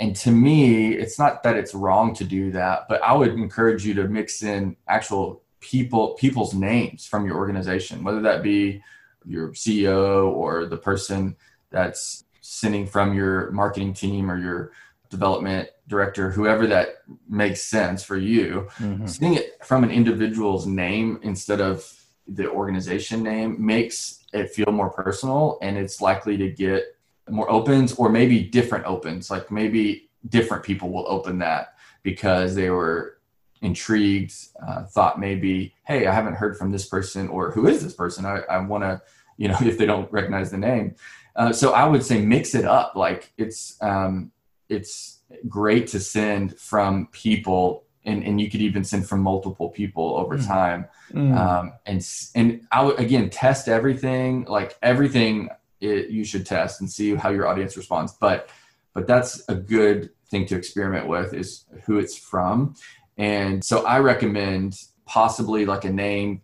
and 0.01 0.15
to 0.15 0.31
me, 0.31 0.95
it's 0.95 1.19
not 1.19 1.43
that 1.43 1.55
it's 1.55 1.75
wrong 1.75 2.15
to 2.15 2.23
do 2.23 2.51
that, 2.53 2.87
but 2.89 3.03
I 3.03 3.13
would 3.13 3.33
encourage 3.33 3.85
you 3.85 3.93
to 3.93 4.07
mix 4.07 4.41
in 4.41 4.75
actual 4.87 5.43
people 5.59 6.15
people's 6.15 6.55
names 6.55 7.05
from 7.05 7.23
your 7.23 7.37
organization, 7.37 8.03
whether 8.03 8.19
that 8.21 8.41
be 8.41 8.81
your 9.25 9.49
CEO 9.49 10.27
or 10.31 10.65
the 10.65 10.75
person 10.75 11.35
that's 11.69 12.23
sending 12.41 12.87
from 12.87 13.13
your 13.13 13.51
marketing 13.51 13.93
team 13.93 14.31
or 14.31 14.39
your 14.39 14.71
development 15.11 15.69
director, 15.91 16.31
whoever 16.31 16.65
that 16.65 17.03
makes 17.29 17.61
sense 17.61 18.01
for 18.01 18.17
you, 18.17 18.67
mm-hmm. 18.77 19.05
sending 19.05 19.37
it 19.37 19.63
from 19.63 19.83
an 19.83 19.91
individual's 19.91 20.65
name 20.65 21.19
instead 21.21 21.61
of 21.61 21.85
the 22.27 22.49
organization 22.49 23.21
name 23.21 23.63
makes 23.63 24.23
it 24.33 24.49
feel 24.49 24.71
more 24.71 24.89
personal 24.89 25.59
and 25.61 25.77
it's 25.77 26.01
likely 26.01 26.37
to 26.37 26.49
get 26.49 26.95
more 27.29 27.51
opens 27.51 27.93
or 27.95 28.09
maybe 28.09 28.41
different 28.41 28.85
opens. 28.85 29.29
Like 29.29 29.51
maybe 29.51 30.09
different 30.29 30.63
people 30.63 30.89
will 30.89 31.05
open 31.07 31.39
that 31.39 31.75
because 32.03 32.55
they 32.55 32.69
were 32.69 33.17
intrigued, 33.61 34.33
uh, 34.65 34.85
thought 34.85 35.19
maybe, 35.19 35.75
hey, 35.83 36.07
I 36.07 36.13
haven't 36.13 36.35
heard 36.35 36.57
from 36.57 36.71
this 36.71 36.85
person 36.85 37.27
or 37.27 37.51
who 37.51 37.67
is 37.67 37.83
this 37.83 37.93
person? 37.93 38.25
I, 38.25 38.39
I 38.49 38.57
want 38.59 38.83
to, 38.83 39.01
you 39.37 39.49
know, 39.49 39.57
if 39.61 39.77
they 39.77 39.85
don't 39.85 40.11
recognize 40.11 40.51
the 40.51 40.57
name. 40.57 40.95
Uh, 41.35 41.51
so 41.53 41.73
I 41.73 41.85
would 41.85 42.03
say 42.03 42.21
mix 42.21 42.55
it 42.55 42.65
up. 42.65 42.95
Like 42.95 43.33
it's 43.37 43.77
um, 43.81 44.31
it's 44.71 45.19
great 45.47 45.87
to 45.87 45.99
send 45.99 46.57
from 46.57 47.07
people 47.07 47.83
and, 48.03 48.23
and 48.23 48.41
you 48.41 48.49
could 48.49 48.61
even 48.61 48.83
send 48.83 49.07
from 49.07 49.21
multiple 49.21 49.69
people 49.69 50.17
over 50.17 50.37
mm. 50.37 50.47
time 50.47 50.85
mm. 51.11 51.37
Um, 51.37 51.73
and 51.85 52.05
and 52.35 52.67
i 52.71 52.81
would 52.81 52.99
again 52.99 53.29
test 53.29 53.67
everything 53.67 54.45
like 54.45 54.75
everything 54.81 55.49
it, 55.79 56.09
you 56.09 56.23
should 56.23 56.45
test 56.45 56.81
and 56.81 56.89
see 56.89 57.15
how 57.15 57.29
your 57.29 57.47
audience 57.47 57.77
responds 57.77 58.13
but 58.13 58.49
but 58.93 59.07
that's 59.07 59.47
a 59.49 59.55
good 59.55 60.09
thing 60.29 60.45
to 60.47 60.55
experiment 60.55 61.07
with 61.07 61.33
is 61.33 61.65
who 61.85 61.99
it's 61.99 62.17
from 62.17 62.75
and 63.17 63.63
so 63.63 63.85
i 63.85 63.99
recommend 63.99 64.81
possibly 65.05 65.65
like 65.65 65.85
a 65.85 65.91
name 65.91 66.41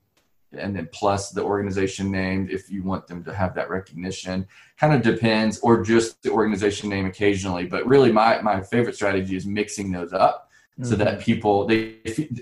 and 0.53 0.75
then 0.75 0.87
plus 0.91 1.31
the 1.31 1.43
organization 1.43 2.11
name 2.11 2.47
if 2.51 2.69
you 2.69 2.83
want 2.83 3.07
them 3.07 3.23
to 3.23 3.33
have 3.33 3.53
that 3.55 3.69
recognition. 3.69 4.47
Kind 4.79 4.93
of 4.93 5.01
depends 5.01 5.59
or 5.59 5.83
just 5.83 6.21
the 6.23 6.31
organization 6.31 6.89
name 6.89 7.05
occasionally 7.05 7.65
but 7.65 7.85
really 7.85 8.11
my 8.11 8.41
my 8.41 8.61
favorite 8.61 8.95
strategy 8.95 9.35
is 9.35 9.45
mixing 9.45 9.91
those 9.91 10.13
up 10.13 10.49
so 10.83 10.95
that 10.95 11.13
mm-hmm. 11.13 11.21
people 11.21 11.65
they 11.65 11.95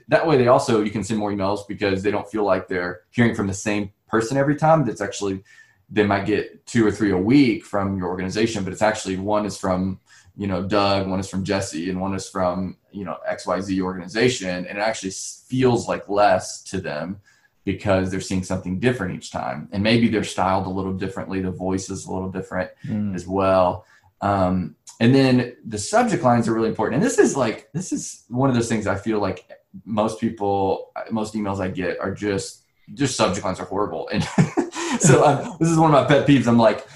that 0.09 0.27
way 0.27 0.35
they 0.37 0.47
also 0.47 0.83
you 0.83 0.91
can 0.91 1.03
send 1.03 1.19
more 1.19 1.31
emails 1.31 1.65
because 1.67 2.03
they 2.03 2.11
don't 2.11 2.29
feel 2.29 2.43
like 2.43 2.67
they're 2.67 3.01
hearing 3.11 3.33
from 3.33 3.47
the 3.47 3.53
same 3.53 3.91
person 4.07 4.37
every 4.37 4.57
time. 4.57 4.85
That's 4.85 4.99
actually 4.99 5.41
they 5.89 6.05
might 6.05 6.25
get 6.25 6.65
two 6.65 6.85
or 6.85 6.91
three 6.91 7.11
a 7.11 7.17
week 7.17 7.63
from 7.63 7.97
your 7.97 8.07
organization 8.07 8.63
but 8.63 8.73
it's 8.73 8.81
actually 8.81 9.17
one 9.17 9.45
is 9.45 9.57
from 9.57 9.99
you 10.35 10.47
know 10.47 10.63
doug 10.63 11.07
one 11.07 11.19
is 11.19 11.29
from 11.29 11.43
jesse 11.43 11.89
and 11.89 12.01
one 12.01 12.15
is 12.15 12.27
from 12.27 12.75
you 12.91 13.05
know 13.05 13.17
xyz 13.29 13.79
organization 13.81 14.49
and 14.49 14.77
it 14.77 14.81
actually 14.81 15.11
feels 15.11 15.87
like 15.87 16.09
less 16.09 16.63
to 16.63 16.81
them 16.81 17.19
because 17.65 18.09
they're 18.09 18.21
seeing 18.21 18.43
something 18.43 18.79
different 18.79 19.15
each 19.15 19.31
time 19.31 19.67
and 19.71 19.83
maybe 19.83 20.07
they're 20.07 20.23
styled 20.23 20.65
a 20.65 20.69
little 20.69 20.93
differently 20.93 21.41
the 21.41 21.51
voice 21.51 21.89
is 21.89 22.05
a 22.05 22.11
little 22.11 22.31
different 22.31 22.69
mm. 22.87 23.13
as 23.13 23.27
well 23.27 23.85
um, 24.21 24.75
and 24.99 25.13
then 25.13 25.55
the 25.65 25.77
subject 25.77 26.23
lines 26.23 26.47
are 26.47 26.53
really 26.53 26.69
important. 26.69 26.95
And 26.95 27.03
this 27.03 27.19
is 27.19 27.35
like, 27.35 27.69
this 27.73 27.91
is 27.91 28.23
one 28.29 28.49
of 28.49 28.55
those 28.55 28.69
things 28.69 28.87
I 28.87 28.95
feel 28.95 29.19
like 29.19 29.49
most 29.83 30.19
people, 30.19 30.91
most 31.11 31.33
emails 31.33 31.59
I 31.59 31.67
get 31.67 31.99
are 31.99 32.13
just, 32.13 32.63
just 32.93 33.15
subject 33.15 33.45
lines 33.45 33.59
are 33.59 33.65
horrible. 33.65 34.07
And 34.09 34.23
so 34.99 35.25
I'm, 35.25 35.57
this 35.59 35.69
is 35.69 35.77
one 35.77 35.93
of 35.93 36.01
my 36.01 36.05
pet 36.05 36.25
peeves. 36.25 36.47
I'm 36.47 36.57
like, 36.57 36.87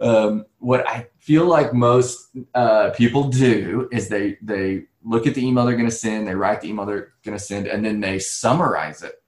um, 0.00 0.46
what 0.58 0.88
I 0.88 1.08
feel 1.18 1.44
like 1.44 1.74
most 1.74 2.30
uh, 2.54 2.90
people 2.90 3.28
do 3.28 3.88
is 3.92 4.08
they, 4.08 4.38
they 4.40 4.84
look 5.04 5.26
at 5.26 5.34
the 5.34 5.44
email 5.44 5.66
they're 5.66 5.76
going 5.76 5.88
to 5.88 5.94
send, 5.94 6.26
they 6.26 6.34
write 6.34 6.62
the 6.62 6.68
email 6.68 6.86
they're 6.86 7.12
going 7.22 7.36
to 7.36 7.42
send, 7.44 7.66
and 7.66 7.84
then 7.84 8.00
they 8.00 8.18
summarize 8.18 9.02
it 9.02 9.21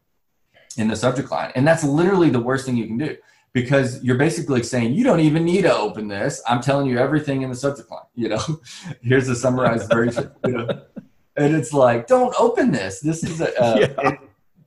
in 0.78 0.88
the 0.88 0.96
subject 0.96 1.30
line. 1.30 1.52
And 1.54 1.66
that's 1.66 1.84
literally 1.84 2.30
the 2.30 2.40
worst 2.40 2.66
thing 2.66 2.76
you 2.76 2.86
can 2.86 2.98
do 2.98 3.16
because 3.52 4.02
you're 4.02 4.18
basically 4.18 4.62
saying 4.62 4.92
you 4.92 5.04
don't 5.04 5.20
even 5.20 5.44
need 5.44 5.62
to 5.62 5.74
open 5.74 6.08
this. 6.08 6.42
I'm 6.46 6.60
telling 6.60 6.86
you 6.86 6.98
everything 6.98 7.42
in 7.42 7.50
the 7.50 7.56
subject 7.56 7.90
line. 7.90 8.02
You 8.14 8.30
know, 8.30 8.60
here's 9.02 9.28
a 9.28 9.36
summarized 9.36 9.90
version. 9.90 10.30
You 10.44 10.52
know, 10.52 10.82
and 11.36 11.54
it's 11.54 11.72
like, 11.72 12.06
don't 12.06 12.34
open 12.38 12.70
this. 12.70 13.00
This 13.00 13.24
is 13.24 13.40
a, 13.40 13.62
uh, 13.62 13.76
yeah. 13.78 13.86
and, 14.04 14.18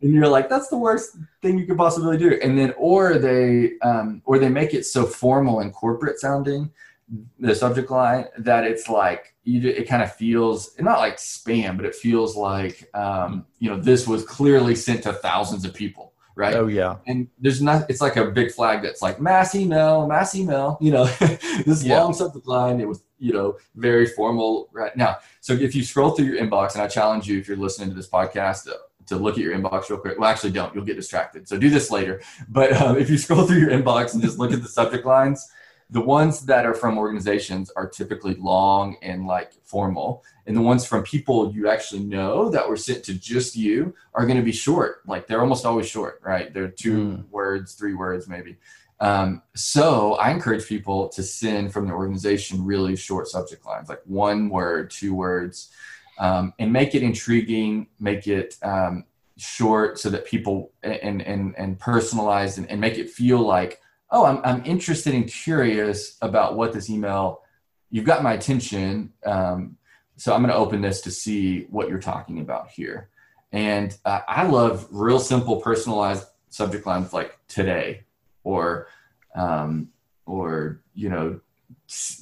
and, 0.01 0.13
you're 0.13 0.27
like, 0.27 0.49
that's 0.49 0.69
the 0.69 0.77
worst 0.77 1.17
thing 1.41 1.57
you 1.57 1.65
could 1.65 1.77
possibly 1.77 2.17
do. 2.17 2.39
And 2.41 2.57
then, 2.57 2.73
or 2.77 3.17
they, 3.17 3.73
um, 3.81 4.21
or 4.25 4.39
they 4.39 4.49
make 4.49 4.73
it 4.73 4.85
so 4.85 5.05
formal 5.05 5.59
and 5.59 5.73
corporate 5.73 6.19
sounding, 6.19 6.71
the 7.39 7.55
subject 7.55 7.89
line 7.89 8.25
that 8.39 8.63
it's 8.63 8.89
like 8.89 9.35
you. 9.43 9.69
It 9.69 9.87
kind 9.87 10.03
of 10.03 10.13
feels 10.13 10.75
not 10.79 10.99
like 10.99 11.17
spam, 11.17 11.77
but 11.77 11.85
it 11.85 11.95
feels 11.95 12.35
like, 12.35 12.89
um, 12.93 13.45
you 13.59 13.69
know, 13.69 13.79
this 13.79 14.07
was 14.07 14.25
clearly 14.25 14.75
sent 14.75 15.03
to 15.03 15.13
thousands 15.13 15.65
of 15.65 15.73
people 15.73 16.13
right? 16.37 16.53
Oh 16.53 16.67
yeah. 16.67 16.97
And 17.07 17.27
there's 17.39 17.61
not. 17.61 17.89
It's 17.89 17.99
like 17.99 18.15
a 18.15 18.25
big 18.31 18.51
flag 18.51 18.81
that's 18.81 19.01
like 19.01 19.19
mass 19.19 19.55
email, 19.55 20.07
mass 20.07 20.35
email. 20.35 20.77
You 20.79 20.91
know, 20.91 21.05
this 21.65 21.83
yeah. 21.83 22.01
long 22.01 22.13
subject 22.13 22.47
line. 22.47 22.79
It 22.79 22.87
was 22.87 23.03
you 23.19 23.33
know 23.33 23.57
very 23.75 24.05
formal 24.05 24.69
right 24.71 24.95
now. 24.95 25.17
So 25.41 25.53
if 25.53 25.75
you 25.75 25.83
scroll 25.83 26.11
through 26.11 26.27
your 26.27 26.37
inbox, 26.37 26.73
and 26.73 26.81
I 26.81 26.87
challenge 26.87 27.27
you 27.27 27.39
if 27.39 27.47
you're 27.47 27.57
listening 27.57 27.89
to 27.89 27.95
this 27.95 28.09
podcast. 28.09 28.63
To, 28.65 28.77
to 29.07 29.15
look 29.15 29.35
at 29.35 29.39
your 29.41 29.57
inbox 29.57 29.89
real 29.89 29.99
quick. 29.99 30.19
Well, 30.19 30.29
actually, 30.29 30.51
don't. 30.51 30.75
You'll 30.75 30.83
get 30.83 30.97
distracted. 30.97 31.47
So 31.47 31.57
do 31.57 31.69
this 31.69 31.89
later. 31.89 32.21
But 32.49 32.73
um, 32.73 32.97
if 32.97 33.09
you 33.09 33.17
scroll 33.17 33.47
through 33.47 33.59
your 33.59 33.69
inbox 33.69 34.13
and 34.13 34.21
just 34.21 34.37
look 34.37 34.51
at 34.51 34.61
the 34.61 34.67
subject 34.67 35.05
lines, 35.05 35.49
the 35.89 36.01
ones 36.01 36.45
that 36.45 36.65
are 36.65 36.73
from 36.73 36.97
organizations 36.97 37.71
are 37.75 37.87
typically 37.87 38.35
long 38.35 38.97
and 39.01 39.25
like 39.25 39.53
formal 39.63 40.23
and 40.45 40.55
the 40.55 40.61
ones 40.61 40.85
from 40.85 41.03
people 41.03 41.53
you 41.53 41.69
actually 41.69 42.03
know 42.03 42.49
that 42.49 42.67
were 42.67 42.75
sent 42.75 43.03
to 43.05 43.13
just 43.13 43.55
you 43.55 43.93
are 44.13 44.25
going 44.25 44.37
to 44.37 44.43
be 44.43 44.51
short. 44.51 45.01
Like 45.07 45.27
they're 45.27 45.41
almost 45.41 45.65
always 45.65 45.87
short 45.87 46.19
right? 46.23 46.53
They're 46.53 46.67
two 46.67 46.97
mm. 46.97 47.29
words 47.29 47.73
three 47.73 47.93
words 47.93 48.27
maybe. 48.27 48.57
Um, 48.99 49.43
so 49.55 50.15
i 50.15 50.31
encourage 50.31 50.65
people 50.65 51.07
to 51.09 51.21
send 51.21 51.71
from 51.71 51.85
the 51.87 51.93
organization 51.93 52.65
really 52.65 52.95
short 52.95 53.27
subject 53.27 53.63
lines 53.63 53.89
like 53.89 54.01
one 54.05 54.49
word 54.49 54.89
two 54.89 55.13
words 55.13 55.69
um, 56.17 56.51
and 56.57 56.73
make 56.73 56.95
it 56.95 57.03
intriguing 57.03 57.89
make 57.99 58.27
it 58.27 58.55
um, 58.63 59.05
short 59.37 59.99
so 59.99 60.09
that 60.09 60.25
people 60.25 60.71
and 60.81 61.21
and 61.21 61.53
and 61.57 61.79
personalized 61.79 62.57
and, 62.57 62.69
and 62.71 62.81
make 62.81 62.97
it 62.97 63.09
feel 63.09 63.39
like 63.39 63.79
oh, 64.09 64.25
I'm, 64.25 64.39
I'm 64.43 64.65
interested 64.65 65.13
and 65.13 65.27
curious 65.27 66.17
about 66.21 66.55
what 66.55 66.73
this 66.73 66.89
email, 66.89 67.41
you've 67.89 68.05
got 68.05 68.23
my 68.23 68.33
attention. 68.33 69.13
Um, 69.25 69.77
so 70.15 70.33
I'm 70.33 70.41
going 70.41 70.53
to 70.53 70.57
open 70.57 70.81
this 70.81 71.01
to 71.01 71.11
see 71.11 71.61
what 71.69 71.89
you're 71.89 71.99
talking 71.99 72.39
about 72.39 72.69
here. 72.69 73.09
And 73.51 73.95
uh, 74.05 74.21
I 74.27 74.47
love 74.47 74.87
real 74.91 75.19
simple 75.19 75.61
personalized 75.61 76.25
subject 76.49 76.85
lines 76.85 77.13
like 77.13 77.37
today 77.47 78.03
or, 78.43 78.87
um, 79.35 79.89
or, 80.25 80.81
you 80.93 81.09
know, 81.09 81.39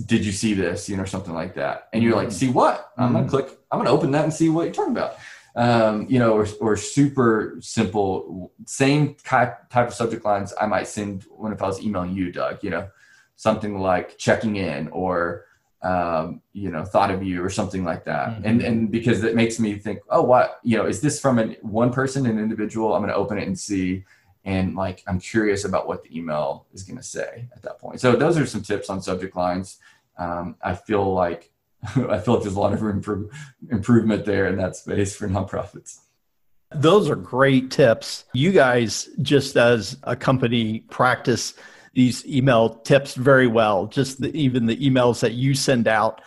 did 0.06 0.26
you 0.26 0.32
see 0.32 0.54
this, 0.54 0.88
you 0.90 0.98
know, 0.98 1.06
something 1.06 1.34
like 1.34 1.56
that. 1.56 1.90
And 1.94 2.04
you're 2.04 2.16
like, 2.16 2.28
mm. 2.28 2.34
see 2.34 2.50
what? 2.50 2.92
I'm 2.98 3.14
going 3.14 3.26
to 3.26 3.28
mm. 3.28 3.32
click, 3.32 3.58
I'm 3.72 3.80
going 3.80 3.88
to 3.88 3.92
open 3.92 4.12
that 4.12 4.24
and 4.24 4.34
see 4.34 4.50
what 4.50 4.66
you're 4.66 4.74
talking 4.74 4.92
about 4.92 5.16
um, 5.56 6.06
you 6.10 6.20
know, 6.20 6.34
or, 6.34 6.46
or 6.60 6.76
super 6.76 7.58
simple, 7.62 8.52
same 8.66 9.16
type, 9.16 9.70
type 9.70 9.88
of 9.88 9.94
subject 9.94 10.26
lines 10.26 10.54
I 10.60 10.66
might 10.66 10.88
send 10.88 11.26
when 11.30 11.54
if 11.54 11.62
I 11.62 11.68
was 11.68 11.82
emailing 11.82 12.14
you, 12.14 12.32
Doug, 12.32 12.64
you 12.64 12.70
know, 12.70 12.90
something 13.38 13.80
like 13.80 14.18
checking 14.18 14.58
in 14.58 14.90
or, 14.90 15.46
um, 15.82 16.42
you 16.52 16.72
know, 16.72 16.84
thought 16.84 17.12
of 17.12 17.24
you 17.24 17.44
or 17.44 17.50
something 17.50 17.86
like 17.86 18.04
that. 18.06 18.30
Mm-hmm. 18.30 18.46
And, 18.46 18.62
and 18.62 18.92
because 18.92 19.24
it 19.24 19.36
makes 19.36 19.60
me 19.60 19.78
think, 19.78 20.00
oh, 20.10 20.24
what, 20.24 20.60
you 20.64 20.78
know, 20.78 20.86
is 20.86 21.00
this 21.00 21.20
from 21.20 21.40
an, 21.40 21.56
one 21.62 21.92
person, 21.92 22.26
an 22.26 22.38
individual? 22.38 22.94
I'm 22.94 23.02
going 23.02 23.14
to 23.14 23.18
open 23.18 23.38
it 23.38 23.48
and 23.48 23.58
see. 23.58 24.04
And 24.44 24.76
like, 24.76 25.04
I'm 25.08 25.20
curious 25.20 25.64
about 25.64 25.88
what 25.88 26.04
the 26.04 26.18
email 26.18 26.66
is 26.74 26.84
going 26.84 26.98
to 26.98 27.04
say 27.04 27.48
at 27.56 27.62
that 27.62 27.80
point. 27.80 28.02
So 28.02 28.16
those 28.16 28.38
are 28.38 28.46
some 28.46 28.62
tips 28.62 28.90
on 28.90 29.02
subject 29.02 29.36
lines. 29.36 29.80
Um, 30.18 30.56
I 30.62 30.76
feel 30.76 31.14
like 31.14 31.52
I 32.10 32.20
feel 32.20 32.36
like 32.36 32.44
there's 32.44 32.56
a 32.56 32.60
lot 32.60 32.74
of 32.74 32.82
room 32.82 33.02
for 33.02 33.30
improvement 33.70 34.26
there 34.26 34.48
in 34.48 34.58
that 34.58 34.76
space 34.76 35.16
for 35.16 35.28
nonprofits. 35.28 36.00
Those 36.72 37.10
are 37.10 37.16
great 37.16 37.72
tips. 37.72 38.26
You 38.34 38.52
guys, 38.52 39.10
just 39.22 39.56
as 39.56 39.98
a 40.04 40.16
company, 40.16 40.80
practice 40.90 41.54
these 41.94 42.26
email 42.26 42.76
tips 42.76 43.16
very 43.16 43.48
well. 43.48 43.88
Just 43.88 44.20
the, 44.20 44.36
even 44.36 44.66
the 44.66 44.78
emails 44.78 45.22
that 45.22 45.34
you 45.34 45.54
send 45.54 45.88
out 45.88 46.22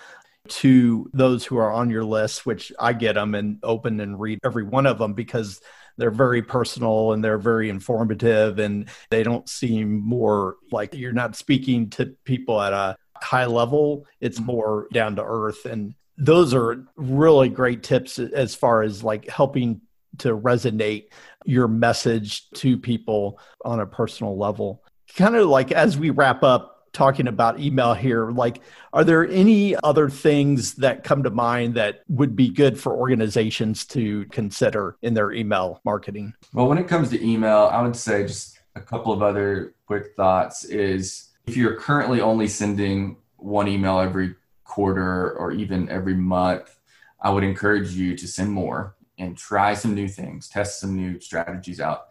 to 0.48 1.10
those 1.12 1.44
who 1.44 1.58
are 1.58 1.70
on 1.70 1.90
your 1.90 2.04
list, 2.04 2.46
which 2.46 2.72
I 2.78 2.94
get 2.94 3.14
them 3.14 3.34
and 3.34 3.58
open 3.62 4.00
and 4.00 4.18
read 4.18 4.38
every 4.44 4.62
one 4.62 4.86
of 4.86 4.98
them 4.98 5.12
because 5.12 5.60
they're 5.98 6.10
very 6.10 6.42
personal 6.42 7.12
and 7.12 7.22
they're 7.22 7.38
very 7.38 7.68
informative 7.68 8.58
and 8.58 8.88
they 9.10 9.22
don't 9.22 9.48
seem 9.48 10.00
more 10.00 10.56
like 10.70 10.94
you're 10.94 11.12
not 11.12 11.36
speaking 11.36 11.90
to 11.90 12.14
people 12.24 12.60
at 12.60 12.72
a 12.72 12.96
high 13.22 13.46
level, 13.46 14.06
it's 14.20 14.38
mm-hmm. 14.38 14.46
more 14.46 14.88
down 14.92 15.16
to 15.16 15.24
earth. 15.24 15.64
And 15.64 15.94
those 16.16 16.54
are 16.54 16.84
really 16.96 17.48
great 17.48 17.82
tips 17.82 18.18
as 18.18 18.54
far 18.54 18.82
as 18.82 19.04
like 19.04 19.28
helping 19.28 19.80
to 20.18 20.36
resonate 20.36 21.08
your 21.44 21.68
message 21.68 22.50
to 22.50 22.76
people 22.76 23.38
on 23.64 23.80
a 23.80 23.86
personal 23.86 24.36
level. 24.36 24.82
Kind 25.16 25.36
of 25.36 25.48
like 25.48 25.72
as 25.72 25.96
we 25.96 26.10
wrap 26.10 26.42
up 26.42 26.90
talking 26.92 27.28
about 27.28 27.60
email 27.60 27.94
here, 27.94 28.30
like 28.30 28.60
are 28.92 29.04
there 29.04 29.26
any 29.28 29.76
other 29.84 30.08
things 30.10 30.74
that 30.74 31.04
come 31.04 31.22
to 31.22 31.30
mind 31.30 31.74
that 31.74 32.02
would 32.08 32.34
be 32.34 32.48
good 32.48 32.78
for 32.78 32.94
organizations 32.94 33.84
to 33.86 34.24
consider 34.26 34.96
in 35.02 35.14
their 35.14 35.32
email 35.32 35.80
marketing? 35.84 36.34
Well, 36.52 36.66
when 36.66 36.78
it 36.78 36.88
comes 36.88 37.10
to 37.10 37.24
email, 37.24 37.70
I 37.72 37.80
would 37.82 37.96
say 37.96 38.26
just 38.26 38.58
a 38.74 38.80
couple 38.80 39.12
of 39.12 39.22
other 39.22 39.74
quick 39.86 40.14
thoughts 40.16 40.64
is 40.64 41.27
if 41.48 41.56
you're 41.56 41.76
currently 41.76 42.20
only 42.20 42.46
sending 42.46 43.16
one 43.36 43.68
email 43.68 43.98
every 44.00 44.34
quarter 44.64 45.32
or 45.32 45.50
even 45.50 45.88
every 45.88 46.14
month, 46.14 46.78
I 47.20 47.30
would 47.30 47.42
encourage 47.42 47.92
you 47.92 48.16
to 48.16 48.28
send 48.28 48.52
more 48.52 48.94
and 49.16 49.36
try 49.36 49.72
some 49.72 49.94
new 49.94 50.08
things, 50.08 50.48
test 50.48 50.78
some 50.78 50.94
new 50.94 51.18
strategies 51.20 51.80
out. 51.80 52.04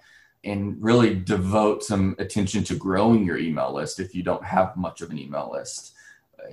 and 0.44 0.78
really 0.80 1.16
devote 1.16 1.84
some 1.84 2.16
attention 2.20 2.64
to 2.64 2.76
growing 2.76 3.26
your 3.26 3.38
email 3.38 3.74
list 3.74 4.00
if 4.00 4.14
you 4.14 4.22
don't 4.22 4.44
have 4.44 4.78
much 4.78 5.02
of 5.02 5.10
an 5.10 5.18
email 5.18 5.50
list 5.52 5.94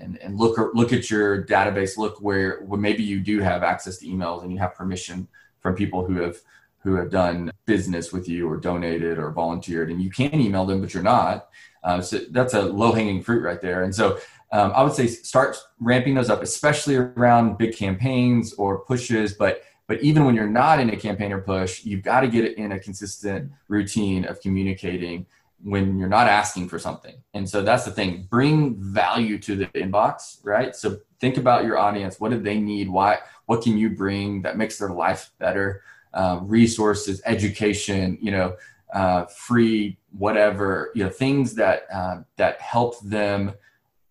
and, 0.01 0.16
and 0.23 0.38
look 0.38 0.57
look 0.75 0.90
at 0.92 1.11
your 1.11 1.44
database 1.44 1.99
look 1.99 2.16
where, 2.18 2.62
where 2.62 2.81
maybe 2.81 3.03
you 3.03 3.20
do 3.20 3.40
have 3.40 3.62
access 3.62 3.99
to 3.99 4.07
emails 4.07 4.42
and 4.42 4.51
you 4.51 4.59
have 4.59 4.75
permission 4.75 5.29
from 5.61 5.75
people 5.75 6.05
who 6.05 6.16
have 6.23 6.38
who 6.79 6.94
have 6.94 7.11
done 7.11 7.53
business 7.66 8.11
with 8.11 8.27
you 8.27 8.49
or 8.49 8.57
donated 8.57 9.18
or 9.18 9.31
volunteered 9.31 9.90
and 9.90 10.03
you 10.03 10.11
can 10.11 10.40
email 10.40 10.64
them 10.64 10.81
but 10.81 10.94
you're 10.94 11.03
not 11.03 11.49
uh, 11.85 12.01
so 12.01 12.18
that's 12.31 12.55
a 12.55 12.62
low 12.62 12.92
hanging 12.92 13.23
fruit 13.23 13.42
right 13.42 13.61
there 13.61 13.85
and 13.85 13.94
so 13.94 14.18
um, 14.53 14.73
i 14.75 14.83
would 14.83 14.92
say 14.92 15.07
start 15.07 15.57
ramping 15.81 16.14
those 16.14 16.31
up 16.31 16.42
especially 16.42 16.97
around 16.97 17.57
big 17.57 17.77
campaigns 17.77 18.53
or 18.55 18.81
pushes 18.81 19.35
but 19.35 19.62
but 19.87 20.01
even 20.03 20.25
when 20.25 20.35
you're 20.35 20.49
not 20.49 20.81
in 20.81 20.90
a 20.90 20.97
campaign 20.97 21.33
or 21.33 21.40
push 21.40 21.85
you've 21.85 22.03
got 22.03 22.20
to 22.20 22.29
get 22.29 22.44
it 22.44 22.57
in 22.59 22.73
a 22.73 22.79
consistent 22.79 23.51
routine 23.68 24.25
of 24.25 24.40
communicating 24.40 25.27
when 25.64 25.99
you're 25.99 26.09
not 26.09 26.29
asking 26.29 26.68
for 26.68 26.79
something. 26.79 27.14
And 27.33 27.49
so 27.49 27.62
that's 27.62 27.87
the 27.87 27.90
thing. 27.90 28.27
Bring 28.29 28.77
value 28.77 29.38
to 29.38 29.57
the 29.57 29.66
inbox, 29.68 30.38
right? 30.42 30.77
So 30.77 30.99
think 31.20 31.38
about 31.38 31.64
your 31.64 31.79
audience. 31.79 32.20
What 32.20 32.31
do 32.31 32.38
they 32.38 32.61
need? 32.61 32.88
Why? 32.88 33.18
What 33.47 33.62
can 33.62 33.79
you 33.79 33.90
bring 33.90 34.42
that 34.42 34.59
makes 34.59 34.79
their 34.79 34.90
life 34.90 35.31
better? 35.38 35.83
Uh, 36.12 36.40
resources, 36.42 37.23
education, 37.25 38.18
you 38.20 38.31
know, 38.31 38.57
uh, 38.94 39.26
free, 39.26 39.98
whatever, 40.16 40.90
you 40.94 41.04
know, 41.04 41.11
things 41.11 41.54
that 41.57 41.83
uh, 41.92 42.22
that 42.37 42.61
help 42.61 42.98
them, 43.00 43.52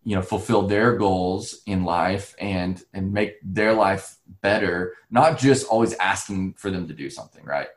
you 0.03 0.15
know, 0.15 0.21
fulfill 0.21 0.67
their 0.67 0.95
goals 0.95 1.61
in 1.65 1.83
life 1.83 2.35
and 2.37 2.83
and 2.93 3.11
make 3.11 3.37
their 3.41 3.73
life 3.73 4.17
better. 4.41 4.93
Not 5.09 5.39
just 5.39 5.67
always 5.67 5.93
asking 5.95 6.53
for 6.53 6.69
them 6.69 6.87
to 6.87 6.93
do 6.93 7.09
something, 7.09 7.43
right? 7.43 7.69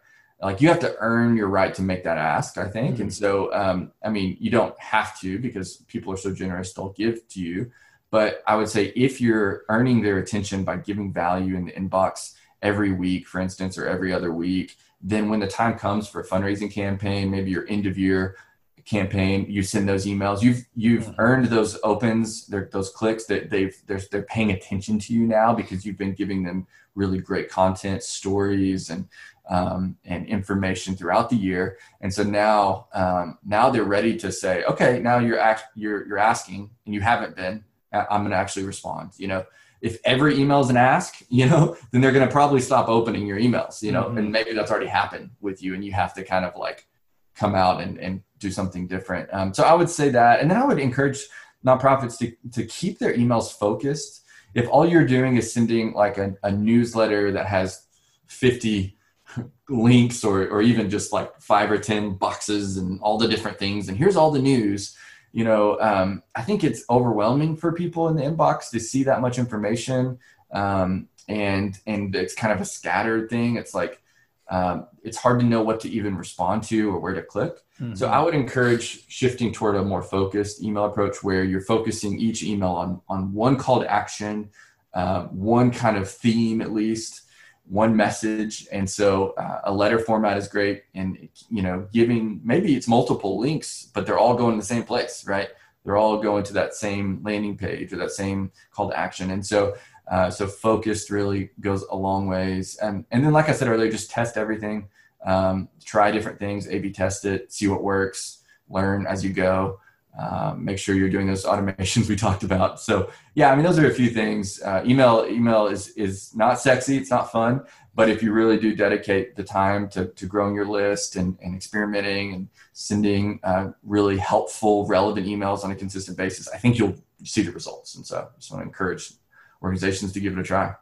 like 0.42 0.60
you 0.60 0.68
have 0.68 0.80
to 0.80 0.94
earn 0.98 1.36
your 1.36 1.48
right 1.48 1.74
to 1.74 1.82
make 1.82 2.04
that 2.04 2.18
ask 2.18 2.58
i 2.58 2.68
think 2.68 2.94
mm-hmm. 2.94 3.02
and 3.02 3.14
so 3.14 3.52
um, 3.52 3.92
i 4.04 4.08
mean 4.08 4.36
you 4.40 4.50
don't 4.50 4.78
have 4.78 5.18
to 5.18 5.38
because 5.38 5.78
people 5.88 6.12
are 6.12 6.16
so 6.16 6.32
generous 6.32 6.72
they'll 6.72 6.90
give 6.92 7.26
to 7.28 7.40
you 7.40 7.70
but 8.10 8.42
i 8.46 8.54
would 8.54 8.68
say 8.68 8.92
if 8.96 9.20
you're 9.20 9.64
earning 9.68 10.02
their 10.02 10.18
attention 10.18 10.64
by 10.64 10.76
giving 10.76 11.12
value 11.12 11.56
in 11.56 11.64
the 11.64 11.72
inbox 11.72 12.34
every 12.62 12.92
week 12.92 13.26
for 13.26 13.40
instance 13.40 13.78
or 13.78 13.86
every 13.86 14.12
other 14.12 14.32
week 14.32 14.76
then 15.00 15.28
when 15.28 15.40
the 15.40 15.46
time 15.46 15.78
comes 15.78 16.08
for 16.08 16.20
a 16.20 16.26
fundraising 16.26 16.72
campaign 16.72 17.30
maybe 17.30 17.50
your 17.50 17.66
end 17.68 17.86
of 17.86 17.98
year 17.98 18.36
campaign 18.84 19.44
you 19.48 19.62
send 19.62 19.88
those 19.88 20.06
emails 20.06 20.42
you've 20.42 20.64
you've 20.76 21.12
earned 21.18 21.46
those 21.46 21.78
opens 21.82 22.46
those 22.46 22.90
clicks 22.90 23.24
that 23.26 23.50
they've 23.50 23.76
they're, 23.86 24.00
they're 24.12 24.22
paying 24.22 24.52
attention 24.52 24.98
to 24.98 25.12
you 25.12 25.26
now 25.26 25.52
because 25.52 25.84
you've 25.84 25.98
been 25.98 26.14
giving 26.14 26.42
them 26.42 26.66
really 26.94 27.18
great 27.18 27.48
content 27.50 28.02
stories 28.02 28.90
and 28.90 29.08
um, 29.48 29.96
and 30.04 30.26
information 30.26 30.96
throughout 30.96 31.30
the 31.30 31.36
year. 31.36 31.78
And 32.00 32.12
so 32.12 32.22
now, 32.22 32.88
um, 32.92 33.38
now 33.44 33.70
they're 33.70 33.84
ready 33.84 34.16
to 34.16 34.32
say, 34.32 34.64
okay, 34.64 34.98
now 35.00 35.18
you're 35.18 35.38
act, 35.38 35.64
you're 35.74 36.06
you're 36.06 36.18
asking, 36.18 36.70
and 36.84 36.94
you 36.94 37.00
haven't 37.00 37.36
been. 37.36 37.64
I'm 37.92 38.22
going 38.22 38.32
to 38.32 38.36
actually 38.36 38.64
respond. 38.64 39.12
You 39.16 39.28
know, 39.28 39.46
if 39.80 39.98
every 40.04 40.38
email 40.38 40.60
is 40.60 40.70
an 40.70 40.76
ask, 40.76 41.16
you 41.28 41.46
know, 41.46 41.76
then 41.90 42.00
they're 42.00 42.12
going 42.12 42.26
to 42.26 42.32
probably 42.32 42.60
stop 42.60 42.88
opening 42.88 43.26
your 43.26 43.38
emails. 43.38 43.82
You 43.82 43.92
know, 43.92 44.04
mm-hmm. 44.04 44.18
and 44.18 44.32
maybe 44.32 44.52
that's 44.52 44.70
already 44.70 44.86
happened 44.86 45.30
with 45.40 45.62
you, 45.62 45.74
and 45.74 45.84
you 45.84 45.92
have 45.92 46.14
to 46.14 46.24
kind 46.24 46.44
of 46.44 46.56
like 46.56 46.86
come 47.34 47.54
out 47.54 47.80
and 47.80 47.98
and 47.98 48.22
do 48.38 48.50
something 48.50 48.86
different. 48.86 49.28
Um, 49.32 49.54
so 49.54 49.62
I 49.64 49.74
would 49.74 49.90
say 49.90 50.08
that, 50.10 50.40
and 50.40 50.50
then 50.50 50.58
I 50.58 50.64
would 50.64 50.78
encourage 50.78 51.26
nonprofits 51.64 52.18
to 52.18 52.32
to 52.52 52.66
keep 52.66 52.98
their 52.98 53.14
emails 53.14 53.52
focused. 53.52 54.22
If 54.54 54.68
all 54.68 54.86
you're 54.86 55.06
doing 55.06 55.36
is 55.36 55.52
sending 55.52 55.92
like 55.92 56.16
a, 56.16 56.34
a 56.42 56.50
newsletter 56.50 57.32
that 57.32 57.46
has 57.46 57.86
50 58.26 58.96
links 59.68 60.24
or, 60.24 60.46
or 60.48 60.62
even 60.62 60.90
just 60.90 61.12
like 61.12 61.40
five 61.40 61.70
or 61.70 61.78
10 61.78 62.14
boxes 62.14 62.76
and 62.76 63.00
all 63.00 63.18
the 63.18 63.28
different 63.28 63.58
things. 63.58 63.88
And 63.88 63.96
here's 63.96 64.16
all 64.16 64.30
the 64.30 64.40
news. 64.40 64.96
You 65.36 65.44
know, 65.44 65.78
um, 65.80 66.22
I 66.34 66.40
think 66.40 66.64
it's 66.64 66.82
overwhelming 66.88 67.56
for 67.56 67.70
people 67.72 68.08
in 68.08 68.16
the 68.16 68.22
inbox 68.22 68.70
to 68.70 68.80
see 68.80 69.04
that 69.04 69.20
much 69.20 69.38
information. 69.38 70.18
Um, 70.50 71.08
and, 71.28 71.78
and 71.86 72.16
it's 72.16 72.34
kind 72.34 72.54
of 72.54 72.60
a 72.62 72.64
scattered 72.64 73.28
thing. 73.28 73.56
It's 73.56 73.74
like, 73.74 74.00
um, 74.48 74.86
it's 75.02 75.18
hard 75.18 75.40
to 75.40 75.44
know 75.44 75.62
what 75.62 75.80
to 75.80 75.90
even 75.90 76.16
respond 76.16 76.62
to 76.70 76.88
or 76.88 76.98
where 77.00 77.12
to 77.12 77.20
click. 77.20 77.54
Mm-hmm. 77.78 77.96
So 77.96 78.08
I 78.08 78.22
would 78.22 78.34
encourage 78.34 79.06
shifting 79.08 79.52
toward 79.52 79.76
a 79.76 79.84
more 79.84 80.02
focused 80.02 80.62
email 80.62 80.86
approach 80.86 81.22
where 81.22 81.44
you're 81.44 81.60
focusing 81.60 82.18
each 82.18 82.42
email 82.42 82.70
on, 82.70 83.02
on 83.06 83.34
one 83.34 83.58
call 83.58 83.80
to 83.82 83.92
action, 83.92 84.48
uh, 84.94 85.24
one 85.24 85.70
kind 85.70 85.98
of 85.98 86.10
theme 86.10 86.62
at 86.62 86.72
least, 86.72 87.25
one 87.68 87.96
message. 87.96 88.66
And 88.70 88.88
so 88.88 89.30
uh, 89.32 89.62
a 89.64 89.72
letter 89.72 89.98
format 89.98 90.36
is 90.36 90.48
great 90.48 90.84
and 90.94 91.28
you 91.50 91.62
know 91.62 91.88
giving 91.92 92.40
maybe 92.44 92.76
it's 92.76 92.88
multiple 92.88 93.38
links 93.38 93.88
but 93.92 94.06
they're 94.06 94.18
all 94.18 94.34
going 94.34 94.52
to 94.52 94.60
the 94.60 94.66
same 94.66 94.84
place 94.84 95.26
right? 95.26 95.48
They're 95.84 95.96
all 95.96 96.20
going 96.20 96.44
to 96.44 96.52
that 96.54 96.74
same 96.74 97.20
landing 97.22 97.56
page 97.56 97.92
or 97.92 97.96
that 97.96 98.10
same 98.10 98.50
call 98.72 98.90
to 98.90 98.98
action. 98.98 99.30
And 99.30 99.44
so 99.44 99.76
uh, 100.10 100.30
so 100.30 100.46
focused 100.46 101.10
really 101.10 101.50
goes 101.60 101.84
a 101.90 101.96
long 101.96 102.26
ways. 102.28 102.76
And 102.76 103.04
and 103.10 103.24
then 103.24 103.32
like 103.32 103.48
i 103.48 103.52
said 103.52 103.68
earlier 103.68 103.90
just 103.90 104.10
test 104.10 104.36
everything. 104.36 104.88
Um, 105.24 105.68
try 105.84 106.12
different 106.12 106.38
things 106.38 106.68
a 106.68 106.78
b 106.78 106.92
test 106.92 107.24
it 107.24 107.52
see 107.52 107.66
what 107.66 107.82
works 107.82 108.44
learn 108.68 109.06
as 109.06 109.24
you 109.24 109.32
go 109.32 109.80
um, 110.18 110.64
make 110.64 110.78
sure 110.78 110.94
you're 110.94 111.10
doing 111.10 111.26
those 111.26 111.44
automations 111.44 112.08
we 112.08 112.16
talked 112.16 112.42
about. 112.42 112.80
So 112.80 113.10
yeah, 113.34 113.50
I 113.50 113.56
mean 113.56 113.64
those 113.64 113.78
are 113.78 113.86
a 113.86 113.94
few 113.94 114.10
things. 114.10 114.60
Uh, 114.62 114.82
email 114.86 115.26
email 115.28 115.66
is 115.66 115.88
is 115.90 116.34
not 116.34 116.60
sexy, 116.60 116.96
it's 116.96 117.10
not 117.10 117.30
fun, 117.30 117.62
but 117.94 118.10
if 118.10 118.22
you 118.22 118.32
really 118.32 118.58
do 118.58 118.76
dedicate 118.76 119.36
the 119.36 119.42
time 119.42 119.88
to, 119.88 120.06
to 120.06 120.26
growing 120.26 120.54
your 120.54 120.66
list 120.66 121.16
and, 121.16 121.38
and 121.42 121.54
experimenting 121.54 122.34
and 122.34 122.48
sending 122.74 123.40
uh, 123.42 123.70
really 123.82 124.18
helpful, 124.18 124.86
relevant 124.86 125.26
emails 125.26 125.64
on 125.64 125.70
a 125.70 125.74
consistent 125.74 126.16
basis, 126.16 126.48
I 126.48 126.58
think 126.58 126.78
you'll 126.78 126.96
see 127.24 127.40
the 127.40 127.52
results. 127.52 127.94
And 127.94 128.06
so 128.06 128.18
I 128.18 128.36
just 128.38 128.52
want 128.52 128.62
to 128.62 128.68
encourage 128.68 129.14
organizations 129.62 130.12
to 130.12 130.20
give 130.20 130.34
it 130.34 130.38
a 130.38 130.42
try. 130.42 130.74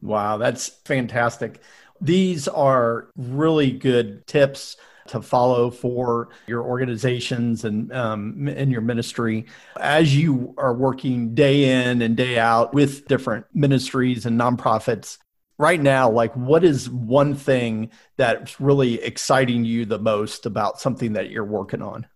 Wow, 0.00 0.36
that's 0.36 0.68
fantastic. 0.68 1.60
These 2.00 2.46
are 2.46 3.08
really 3.16 3.72
good 3.72 4.26
tips 4.26 4.76
to 5.08 5.20
follow 5.20 5.70
for 5.70 6.28
your 6.46 6.62
organizations 6.62 7.64
and 7.64 7.92
um, 7.92 8.48
in 8.48 8.70
your 8.70 8.80
ministry. 8.80 9.46
As 9.80 10.16
you 10.16 10.54
are 10.58 10.74
working 10.74 11.34
day 11.34 11.90
in 11.90 12.02
and 12.02 12.16
day 12.16 12.38
out 12.38 12.74
with 12.74 13.06
different 13.06 13.46
ministries 13.54 14.26
and 14.26 14.40
nonprofits 14.40 15.18
right 15.56 15.80
now 15.80 16.10
like 16.10 16.34
what 16.34 16.64
is 16.64 16.90
one 16.90 17.34
thing 17.34 17.90
that's 18.16 18.60
really 18.60 19.00
exciting 19.02 19.64
you 19.64 19.84
the 19.84 19.98
most 19.98 20.46
about 20.46 20.80
something 20.80 21.12
that 21.14 21.30
you're 21.30 21.44
working 21.44 21.82
on? 21.82 22.06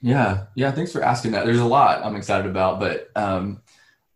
Yeah. 0.00 0.46
Yeah 0.56 0.72
thanks 0.72 0.92
for 0.92 1.02
asking 1.02 1.32
that. 1.32 1.46
There's 1.46 1.60
a 1.60 1.64
lot 1.64 2.04
i'm 2.04 2.16
excited 2.16 2.50
about 2.50 2.80
but 2.80 3.10
um, 3.14 3.61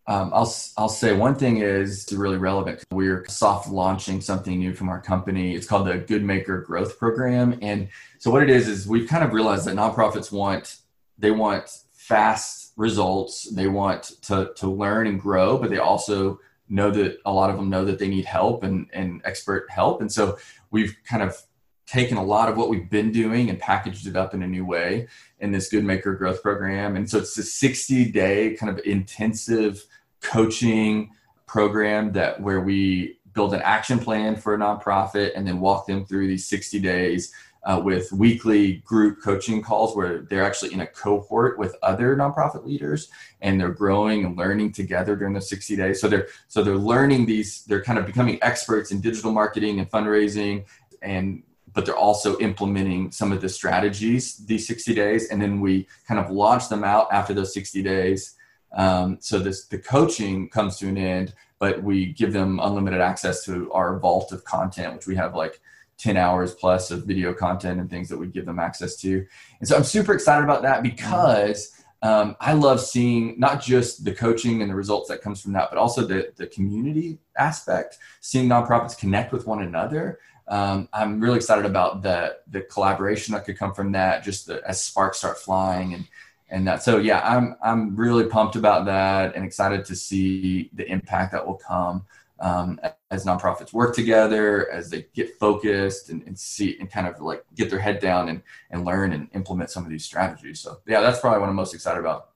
um, 0.07 0.31
I'll 0.33 0.53
I'll 0.77 0.89
say 0.89 1.13
one 1.13 1.35
thing 1.35 1.57
is 1.57 2.07
really 2.13 2.37
relevant. 2.37 2.83
We're 2.91 3.25
soft 3.27 3.69
launching 3.69 4.21
something 4.21 4.57
new 4.57 4.73
from 4.73 4.87
our 4.87 5.01
company. 5.01 5.53
It's 5.53 5.67
called 5.67 5.87
the 5.87 5.95
Goodmaker 5.95 6.63
Growth 6.63 6.97
Program, 6.97 7.59
and 7.61 7.89
so 8.17 8.31
what 8.31 8.41
it 8.41 8.49
is 8.49 8.69
is 8.69 8.87
we've 8.87 9.09
kind 9.09 9.23
of 9.23 9.33
realized 9.33 9.65
that 9.65 9.75
nonprofits 9.75 10.31
want 10.31 10.77
they 11.17 11.31
want 11.31 11.69
fast 11.91 12.71
results. 12.77 13.49
They 13.51 13.67
want 13.67 14.13
to 14.23 14.53
to 14.55 14.69
learn 14.69 15.07
and 15.07 15.19
grow, 15.19 15.57
but 15.57 15.69
they 15.69 15.79
also 15.79 16.39
know 16.69 16.89
that 16.91 17.17
a 17.25 17.31
lot 17.31 17.49
of 17.49 17.57
them 17.57 17.69
know 17.69 17.83
that 17.83 17.99
they 17.99 18.07
need 18.07 18.25
help 18.25 18.63
and 18.63 18.89
and 18.93 19.21
expert 19.25 19.69
help, 19.69 19.99
and 19.99 20.11
so 20.11 20.37
we've 20.71 20.95
kind 21.03 21.21
of 21.21 21.37
taken 21.85 22.17
a 22.17 22.23
lot 22.23 22.49
of 22.49 22.57
what 22.57 22.69
we've 22.69 22.89
been 22.89 23.11
doing 23.11 23.49
and 23.49 23.59
packaged 23.59 24.07
it 24.07 24.15
up 24.17 24.33
in 24.33 24.43
a 24.43 24.47
new 24.47 24.65
way 24.65 25.07
in 25.39 25.51
this 25.51 25.71
Goodmaker 25.71 26.17
Growth 26.17 26.43
Program. 26.43 26.97
And 26.97 27.09
so 27.09 27.17
it's 27.19 27.37
a 27.37 27.43
60 27.43 28.11
day 28.11 28.55
kind 28.55 28.69
of 28.69 28.85
intensive 28.85 29.85
coaching 30.21 31.11
program 31.45 32.11
that 32.13 32.39
where 32.41 32.61
we 32.61 33.17
build 33.33 33.53
an 33.53 33.61
action 33.61 33.99
plan 33.99 34.35
for 34.35 34.55
a 34.55 34.57
nonprofit 34.57 35.31
and 35.35 35.47
then 35.47 35.59
walk 35.59 35.85
them 35.85 36.05
through 36.05 36.27
these 36.27 36.47
60 36.47 36.79
days 36.79 37.31
uh, 37.67 37.79
with 37.83 38.11
weekly 38.11 38.77
group 38.85 39.21
coaching 39.21 39.61
calls 39.61 39.95
where 39.95 40.21
they're 40.21 40.43
actually 40.43 40.73
in 40.73 40.79
a 40.81 40.87
cohort 40.87 41.59
with 41.59 41.75
other 41.83 42.15
nonprofit 42.15 42.65
leaders 42.65 43.09
and 43.41 43.59
they're 43.59 43.69
growing 43.69 44.25
and 44.25 44.37
learning 44.37 44.71
together 44.71 45.15
during 45.15 45.33
the 45.33 45.41
60 45.41 45.75
days. 45.75 45.99
So 45.99 46.07
they're 46.07 46.27
so 46.47 46.63
they're 46.63 46.75
learning 46.75 47.25
these 47.25 47.65
they're 47.65 47.83
kind 47.83 47.99
of 47.99 48.05
becoming 48.05 48.39
experts 48.41 48.91
in 48.91 49.01
digital 49.01 49.31
marketing 49.31 49.79
and 49.79 49.89
fundraising 49.89 50.65
and 51.01 51.43
but 51.73 51.85
they're 51.85 51.95
also 51.95 52.39
implementing 52.39 53.11
some 53.11 53.31
of 53.31 53.41
the 53.41 53.49
strategies 53.49 54.37
these 54.47 54.65
60 54.65 54.95
days. 54.95 55.29
And 55.29 55.39
then 55.39 55.59
we 55.59 55.87
kind 56.07 56.19
of 56.19 56.31
launch 56.31 56.69
them 56.69 56.83
out 56.83 57.07
after 57.11 57.35
those 57.35 57.53
60 57.53 57.83
days 57.83 58.35
um, 58.77 59.17
so 59.19 59.39
this 59.39 59.65
the 59.65 59.79
coaching 59.79 60.49
comes 60.49 60.77
to 60.77 60.87
an 60.87 60.97
end, 60.97 61.33
but 61.59 61.83
we 61.83 62.13
give 62.13 62.31
them 62.31 62.59
unlimited 62.61 63.01
access 63.01 63.43
to 63.45 63.71
our 63.73 63.99
vault 63.99 64.31
of 64.31 64.43
content, 64.45 64.95
which 64.95 65.07
we 65.07 65.15
have 65.15 65.35
like 65.35 65.59
10 65.97 66.15
hours 66.15 66.53
plus 66.53 66.91
of 66.91 67.05
video 67.05 67.33
content 67.33 67.79
and 67.79 67.89
things 67.89 68.07
that 68.07 68.17
we 68.17 68.27
give 68.27 68.45
them 68.45 68.59
access 68.59 68.95
to. 68.97 69.25
And 69.59 69.67
so 69.67 69.75
I'm 69.75 69.83
super 69.83 70.13
excited 70.13 70.43
about 70.43 70.61
that 70.61 70.83
because 70.83 71.83
um, 72.03 72.35
I 72.39 72.53
love 72.53 72.79
seeing 72.79 73.39
not 73.39 73.61
just 73.61 74.05
the 74.05 74.13
coaching 74.13 74.61
and 74.61 74.69
the 74.69 74.75
results 74.75 75.09
that 75.09 75.23
comes 75.23 75.41
from 75.41 75.53
that, 75.53 75.69
but 75.71 75.79
also 75.79 76.05
the, 76.05 76.31
the 76.35 76.45
community 76.45 77.17
aspect, 77.35 77.97
seeing 78.21 78.47
nonprofits 78.47 78.97
connect 78.97 79.31
with 79.31 79.47
one 79.47 79.63
another. 79.63 80.19
Um, 80.47 80.87
I'm 80.93 81.19
really 81.19 81.37
excited 81.37 81.65
about 81.65 82.03
the 82.03 82.37
the 82.51 82.61
collaboration 82.61 83.33
that 83.33 83.43
could 83.43 83.57
come 83.57 83.73
from 83.73 83.91
that, 83.93 84.23
just 84.23 84.47
the, 84.47 84.65
as 84.65 84.81
sparks 84.81 85.17
start 85.17 85.39
flying 85.39 85.93
and 85.93 86.07
and 86.49 86.67
that. 86.67 86.83
So 86.83 86.97
yeah, 86.97 87.21
I'm 87.23 87.55
I'm 87.63 87.95
really 87.95 88.25
pumped 88.25 88.55
about 88.55 88.85
that 88.85 89.35
and 89.35 89.43
excited 89.45 89.85
to 89.85 89.95
see 89.95 90.69
the 90.73 90.89
impact 90.89 91.31
that 91.33 91.45
will 91.45 91.55
come 91.55 92.05
um, 92.39 92.79
as 93.11 93.25
nonprofits 93.25 93.73
work 93.73 93.95
together, 93.95 94.69
as 94.71 94.89
they 94.89 95.07
get 95.13 95.37
focused 95.39 96.09
and, 96.09 96.23
and, 96.27 96.37
see 96.37 96.77
and 96.79 96.91
kind 96.91 97.07
of 97.07 97.19
like 97.19 97.43
get 97.55 97.69
their 97.69 97.79
head 97.79 97.99
down 97.99 98.29
and, 98.29 98.41
and 98.69 98.85
learn 98.85 99.13
and 99.13 99.27
implement 99.33 99.69
some 99.71 99.83
of 99.83 99.89
these 99.89 100.05
strategies. 100.05 100.59
So 100.59 100.79
yeah, 100.87 101.01
that's 101.01 101.19
probably 101.19 101.39
what 101.39 101.49
I'm 101.49 101.55
most 101.55 101.73
excited 101.73 101.99
about. 101.99 102.29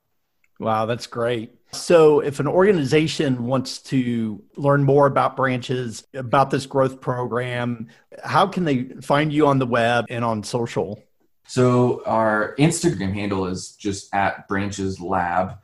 Wow, 0.58 0.86
that's 0.86 1.06
great. 1.06 1.54
So, 1.72 2.20
if 2.20 2.38
an 2.38 2.46
organization 2.46 3.46
wants 3.46 3.78
to 3.82 4.42
learn 4.56 4.84
more 4.84 5.06
about 5.06 5.36
branches, 5.36 6.06
about 6.12 6.50
this 6.50 6.66
growth 6.66 7.00
program, 7.00 7.88
how 8.22 8.46
can 8.46 8.64
they 8.64 8.84
find 9.00 9.32
you 9.32 9.46
on 9.46 9.58
the 9.58 9.66
web 9.66 10.04
and 10.10 10.24
on 10.24 10.44
social? 10.44 11.02
So, 11.52 12.02
our 12.06 12.54
Instagram 12.58 13.12
handle 13.12 13.44
is 13.44 13.72
just 13.72 14.08
at 14.14 14.48
Branches 14.48 15.02
Lab 15.02 15.58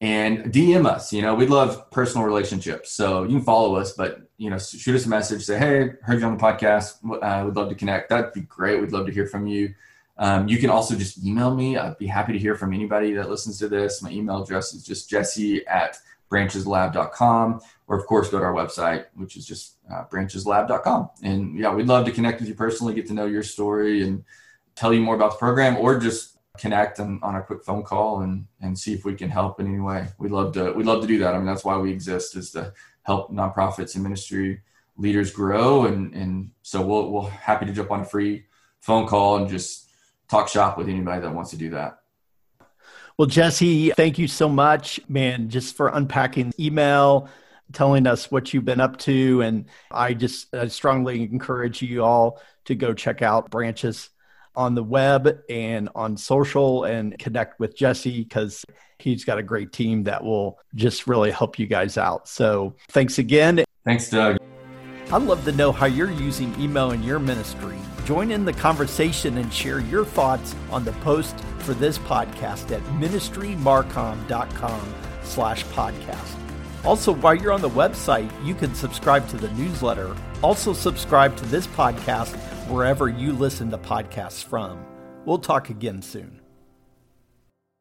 and 0.00 0.44
DM 0.44 0.86
us. 0.86 1.12
You 1.12 1.20
know, 1.20 1.34
we 1.34 1.46
love 1.46 1.90
personal 1.90 2.26
relationships. 2.26 2.92
So, 2.92 3.24
you 3.24 3.36
can 3.36 3.42
follow 3.42 3.74
us, 3.74 3.92
but, 3.92 4.22
you 4.38 4.48
know, 4.48 4.56
shoot 4.56 4.96
us 4.96 5.04
a 5.04 5.08
message, 5.10 5.44
say, 5.44 5.58
hey, 5.58 5.90
heard 6.00 6.20
you 6.20 6.26
on 6.26 6.38
the 6.38 6.42
podcast. 6.42 6.94
Uh, 7.04 7.44
would 7.44 7.56
love 7.56 7.68
to 7.68 7.74
connect. 7.74 8.08
That'd 8.08 8.32
be 8.32 8.40
great. 8.40 8.80
We'd 8.80 8.92
love 8.92 9.04
to 9.04 9.12
hear 9.12 9.26
from 9.26 9.46
you. 9.46 9.74
Um, 10.16 10.48
you 10.48 10.56
can 10.56 10.70
also 10.70 10.94
just 10.94 11.22
email 11.22 11.54
me. 11.54 11.76
I'd 11.76 11.98
be 11.98 12.06
happy 12.06 12.32
to 12.32 12.38
hear 12.38 12.54
from 12.54 12.72
anybody 12.72 13.12
that 13.12 13.28
listens 13.28 13.58
to 13.58 13.68
this. 13.68 14.00
My 14.00 14.08
email 14.08 14.42
address 14.42 14.72
is 14.72 14.82
just 14.82 15.10
jesse 15.10 15.66
at 15.66 15.98
brancheslab.com, 16.30 17.60
or 17.86 17.98
of 17.98 18.06
course, 18.06 18.30
go 18.30 18.38
to 18.38 18.44
our 18.46 18.54
website, 18.54 19.04
which 19.14 19.36
is 19.36 19.44
just 19.44 19.74
uh, 19.92 20.04
brancheslab.com. 20.10 21.10
And 21.22 21.58
yeah, 21.58 21.74
we'd 21.74 21.86
love 21.86 22.06
to 22.06 22.12
connect 22.12 22.40
with 22.40 22.48
you 22.48 22.54
personally, 22.54 22.94
get 22.94 23.08
to 23.08 23.12
know 23.12 23.26
your 23.26 23.42
story, 23.42 24.04
and 24.04 24.24
tell 24.74 24.92
you 24.92 25.00
more 25.00 25.14
about 25.14 25.32
the 25.32 25.38
program, 25.38 25.76
or 25.76 25.98
just 25.98 26.38
connect 26.58 27.00
on, 27.00 27.18
on 27.22 27.34
a 27.34 27.42
quick 27.42 27.64
phone 27.64 27.82
call 27.82 28.20
and 28.20 28.46
and 28.60 28.78
see 28.78 28.94
if 28.94 29.04
we 29.04 29.14
can 29.14 29.30
help 29.30 29.60
in 29.60 29.66
any 29.66 29.80
way. 29.80 30.08
We'd 30.18 30.32
love 30.32 30.52
to 30.54 30.72
we'd 30.72 30.86
love 30.86 31.02
to 31.02 31.08
do 31.08 31.18
that. 31.18 31.34
I 31.34 31.38
mean, 31.38 31.46
that's 31.46 31.64
why 31.64 31.76
we 31.78 31.90
exist 31.90 32.36
is 32.36 32.50
to 32.52 32.72
help 33.02 33.32
nonprofits 33.32 33.94
and 33.94 34.02
ministry 34.02 34.60
leaders 34.96 35.30
grow, 35.30 35.86
and 35.86 36.14
and 36.14 36.50
so 36.62 36.84
we'll 36.84 37.10
we'll 37.10 37.26
happy 37.26 37.66
to 37.66 37.72
jump 37.72 37.90
on 37.90 38.00
a 38.00 38.04
free 38.04 38.46
phone 38.80 39.06
call 39.06 39.38
and 39.38 39.48
just 39.48 39.88
talk 40.28 40.48
shop 40.48 40.78
with 40.78 40.88
anybody 40.88 41.20
that 41.20 41.34
wants 41.34 41.50
to 41.50 41.56
do 41.56 41.70
that. 41.70 41.98
Well, 43.16 43.26
Jesse, 43.26 43.90
thank 43.90 44.18
you 44.18 44.26
so 44.26 44.48
much, 44.48 45.00
man, 45.08 45.48
just 45.48 45.76
for 45.76 45.88
unpacking 45.88 46.52
email, 46.58 47.28
telling 47.72 48.08
us 48.08 48.28
what 48.28 48.52
you've 48.52 48.64
been 48.64 48.80
up 48.80 48.96
to. 48.98 49.40
And 49.42 49.66
I 49.90 50.14
just 50.14 50.52
uh, 50.52 50.68
strongly 50.68 51.22
encourage 51.22 51.80
you 51.80 52.02
all 52.02 52.40
to 52.64 52.74
go 52.74 52.92
check 52.92 53.22
out 53.22 53.50
branches 53.50 54.10
on 54.56 54.74
the 54.74 54.82
web 54.82 55.40
and 55.48 55.88
on 55.94 56.16
social 56.16 56.84
and 56.84 57.18
connect 57.18 57.58
with 57.60 57.76
Jesse 57.76 58.22
because 58.22 58.64
he's 58.98 59.24
got 59.24 59.38
a 59.38 59.42
great 59.42 59.72
team 59.72 60.04
that 60.04 60.22
will 60.22 60.58
just 60.74 61.06
really 61.06 61.30
help 61.30 61.58
you 61.58 61.66
guys 61.66 61.98
out. 61.98 62.28
So 62.28 62.76
thanks 62.90 63.18
again. 63.18 63.64
Thanks, 63.84 64.10
Doug. 64.10 64.38
I'd 65.12 65.22
love 65.22 65.44
to 65.44 65.52
know 65.52 65.70
how 65.70 65.86
you're 65.86 66.10
using 66.10 66.58
email 66.60 66.92
in 66.92 67.02
your 67.02 67.18
ministry. 67.18 67.76
Join 68.04 68.30
in 68.30 68.44
the 68.44 68.52
conversation 68.52 69.38
and 69.38 69.52
share 69.52 69.80
your 69.80 70.04
thoughts 70.04 70.54
on 70.70 70.84
the 70.84 70.92
post 70.92 71.38
for 71.58 71.74
this 71.74 71.98
podcast 71.98 72.70
at 72.70 72.82
ministrymarcom.com 72.98 74.94
slash 75.22 75.64
podcast. 75.66 76.43
Also, 76.84 77.14
while 77.14 77.34
you're 77.34 77.52
on 77.52 77.62
the 77.62 77.68
website, 77.70 78.30
you 78.44 78.54
can 78.54 78.74
subscribe 78.74 79.26
to 79.28 79.36
the 79.36 79.50
newsletter. 79.52 80.14
Also, 80.42 80.72
subscribe 80.74 81.34
to 81.36 81.46
this 81.46 81.66
podcast 81.66 82.36
wherever 82.68 83.08
you 83.08 83.32
listen 83.32 83.70
to 83.70 83.78
podcasts 83.78 84.44
from. 84.44 84.84
We'll 85.24 85.38
talk 85.38 85.70
again 85.70 86.02
soon. 86.02 86.43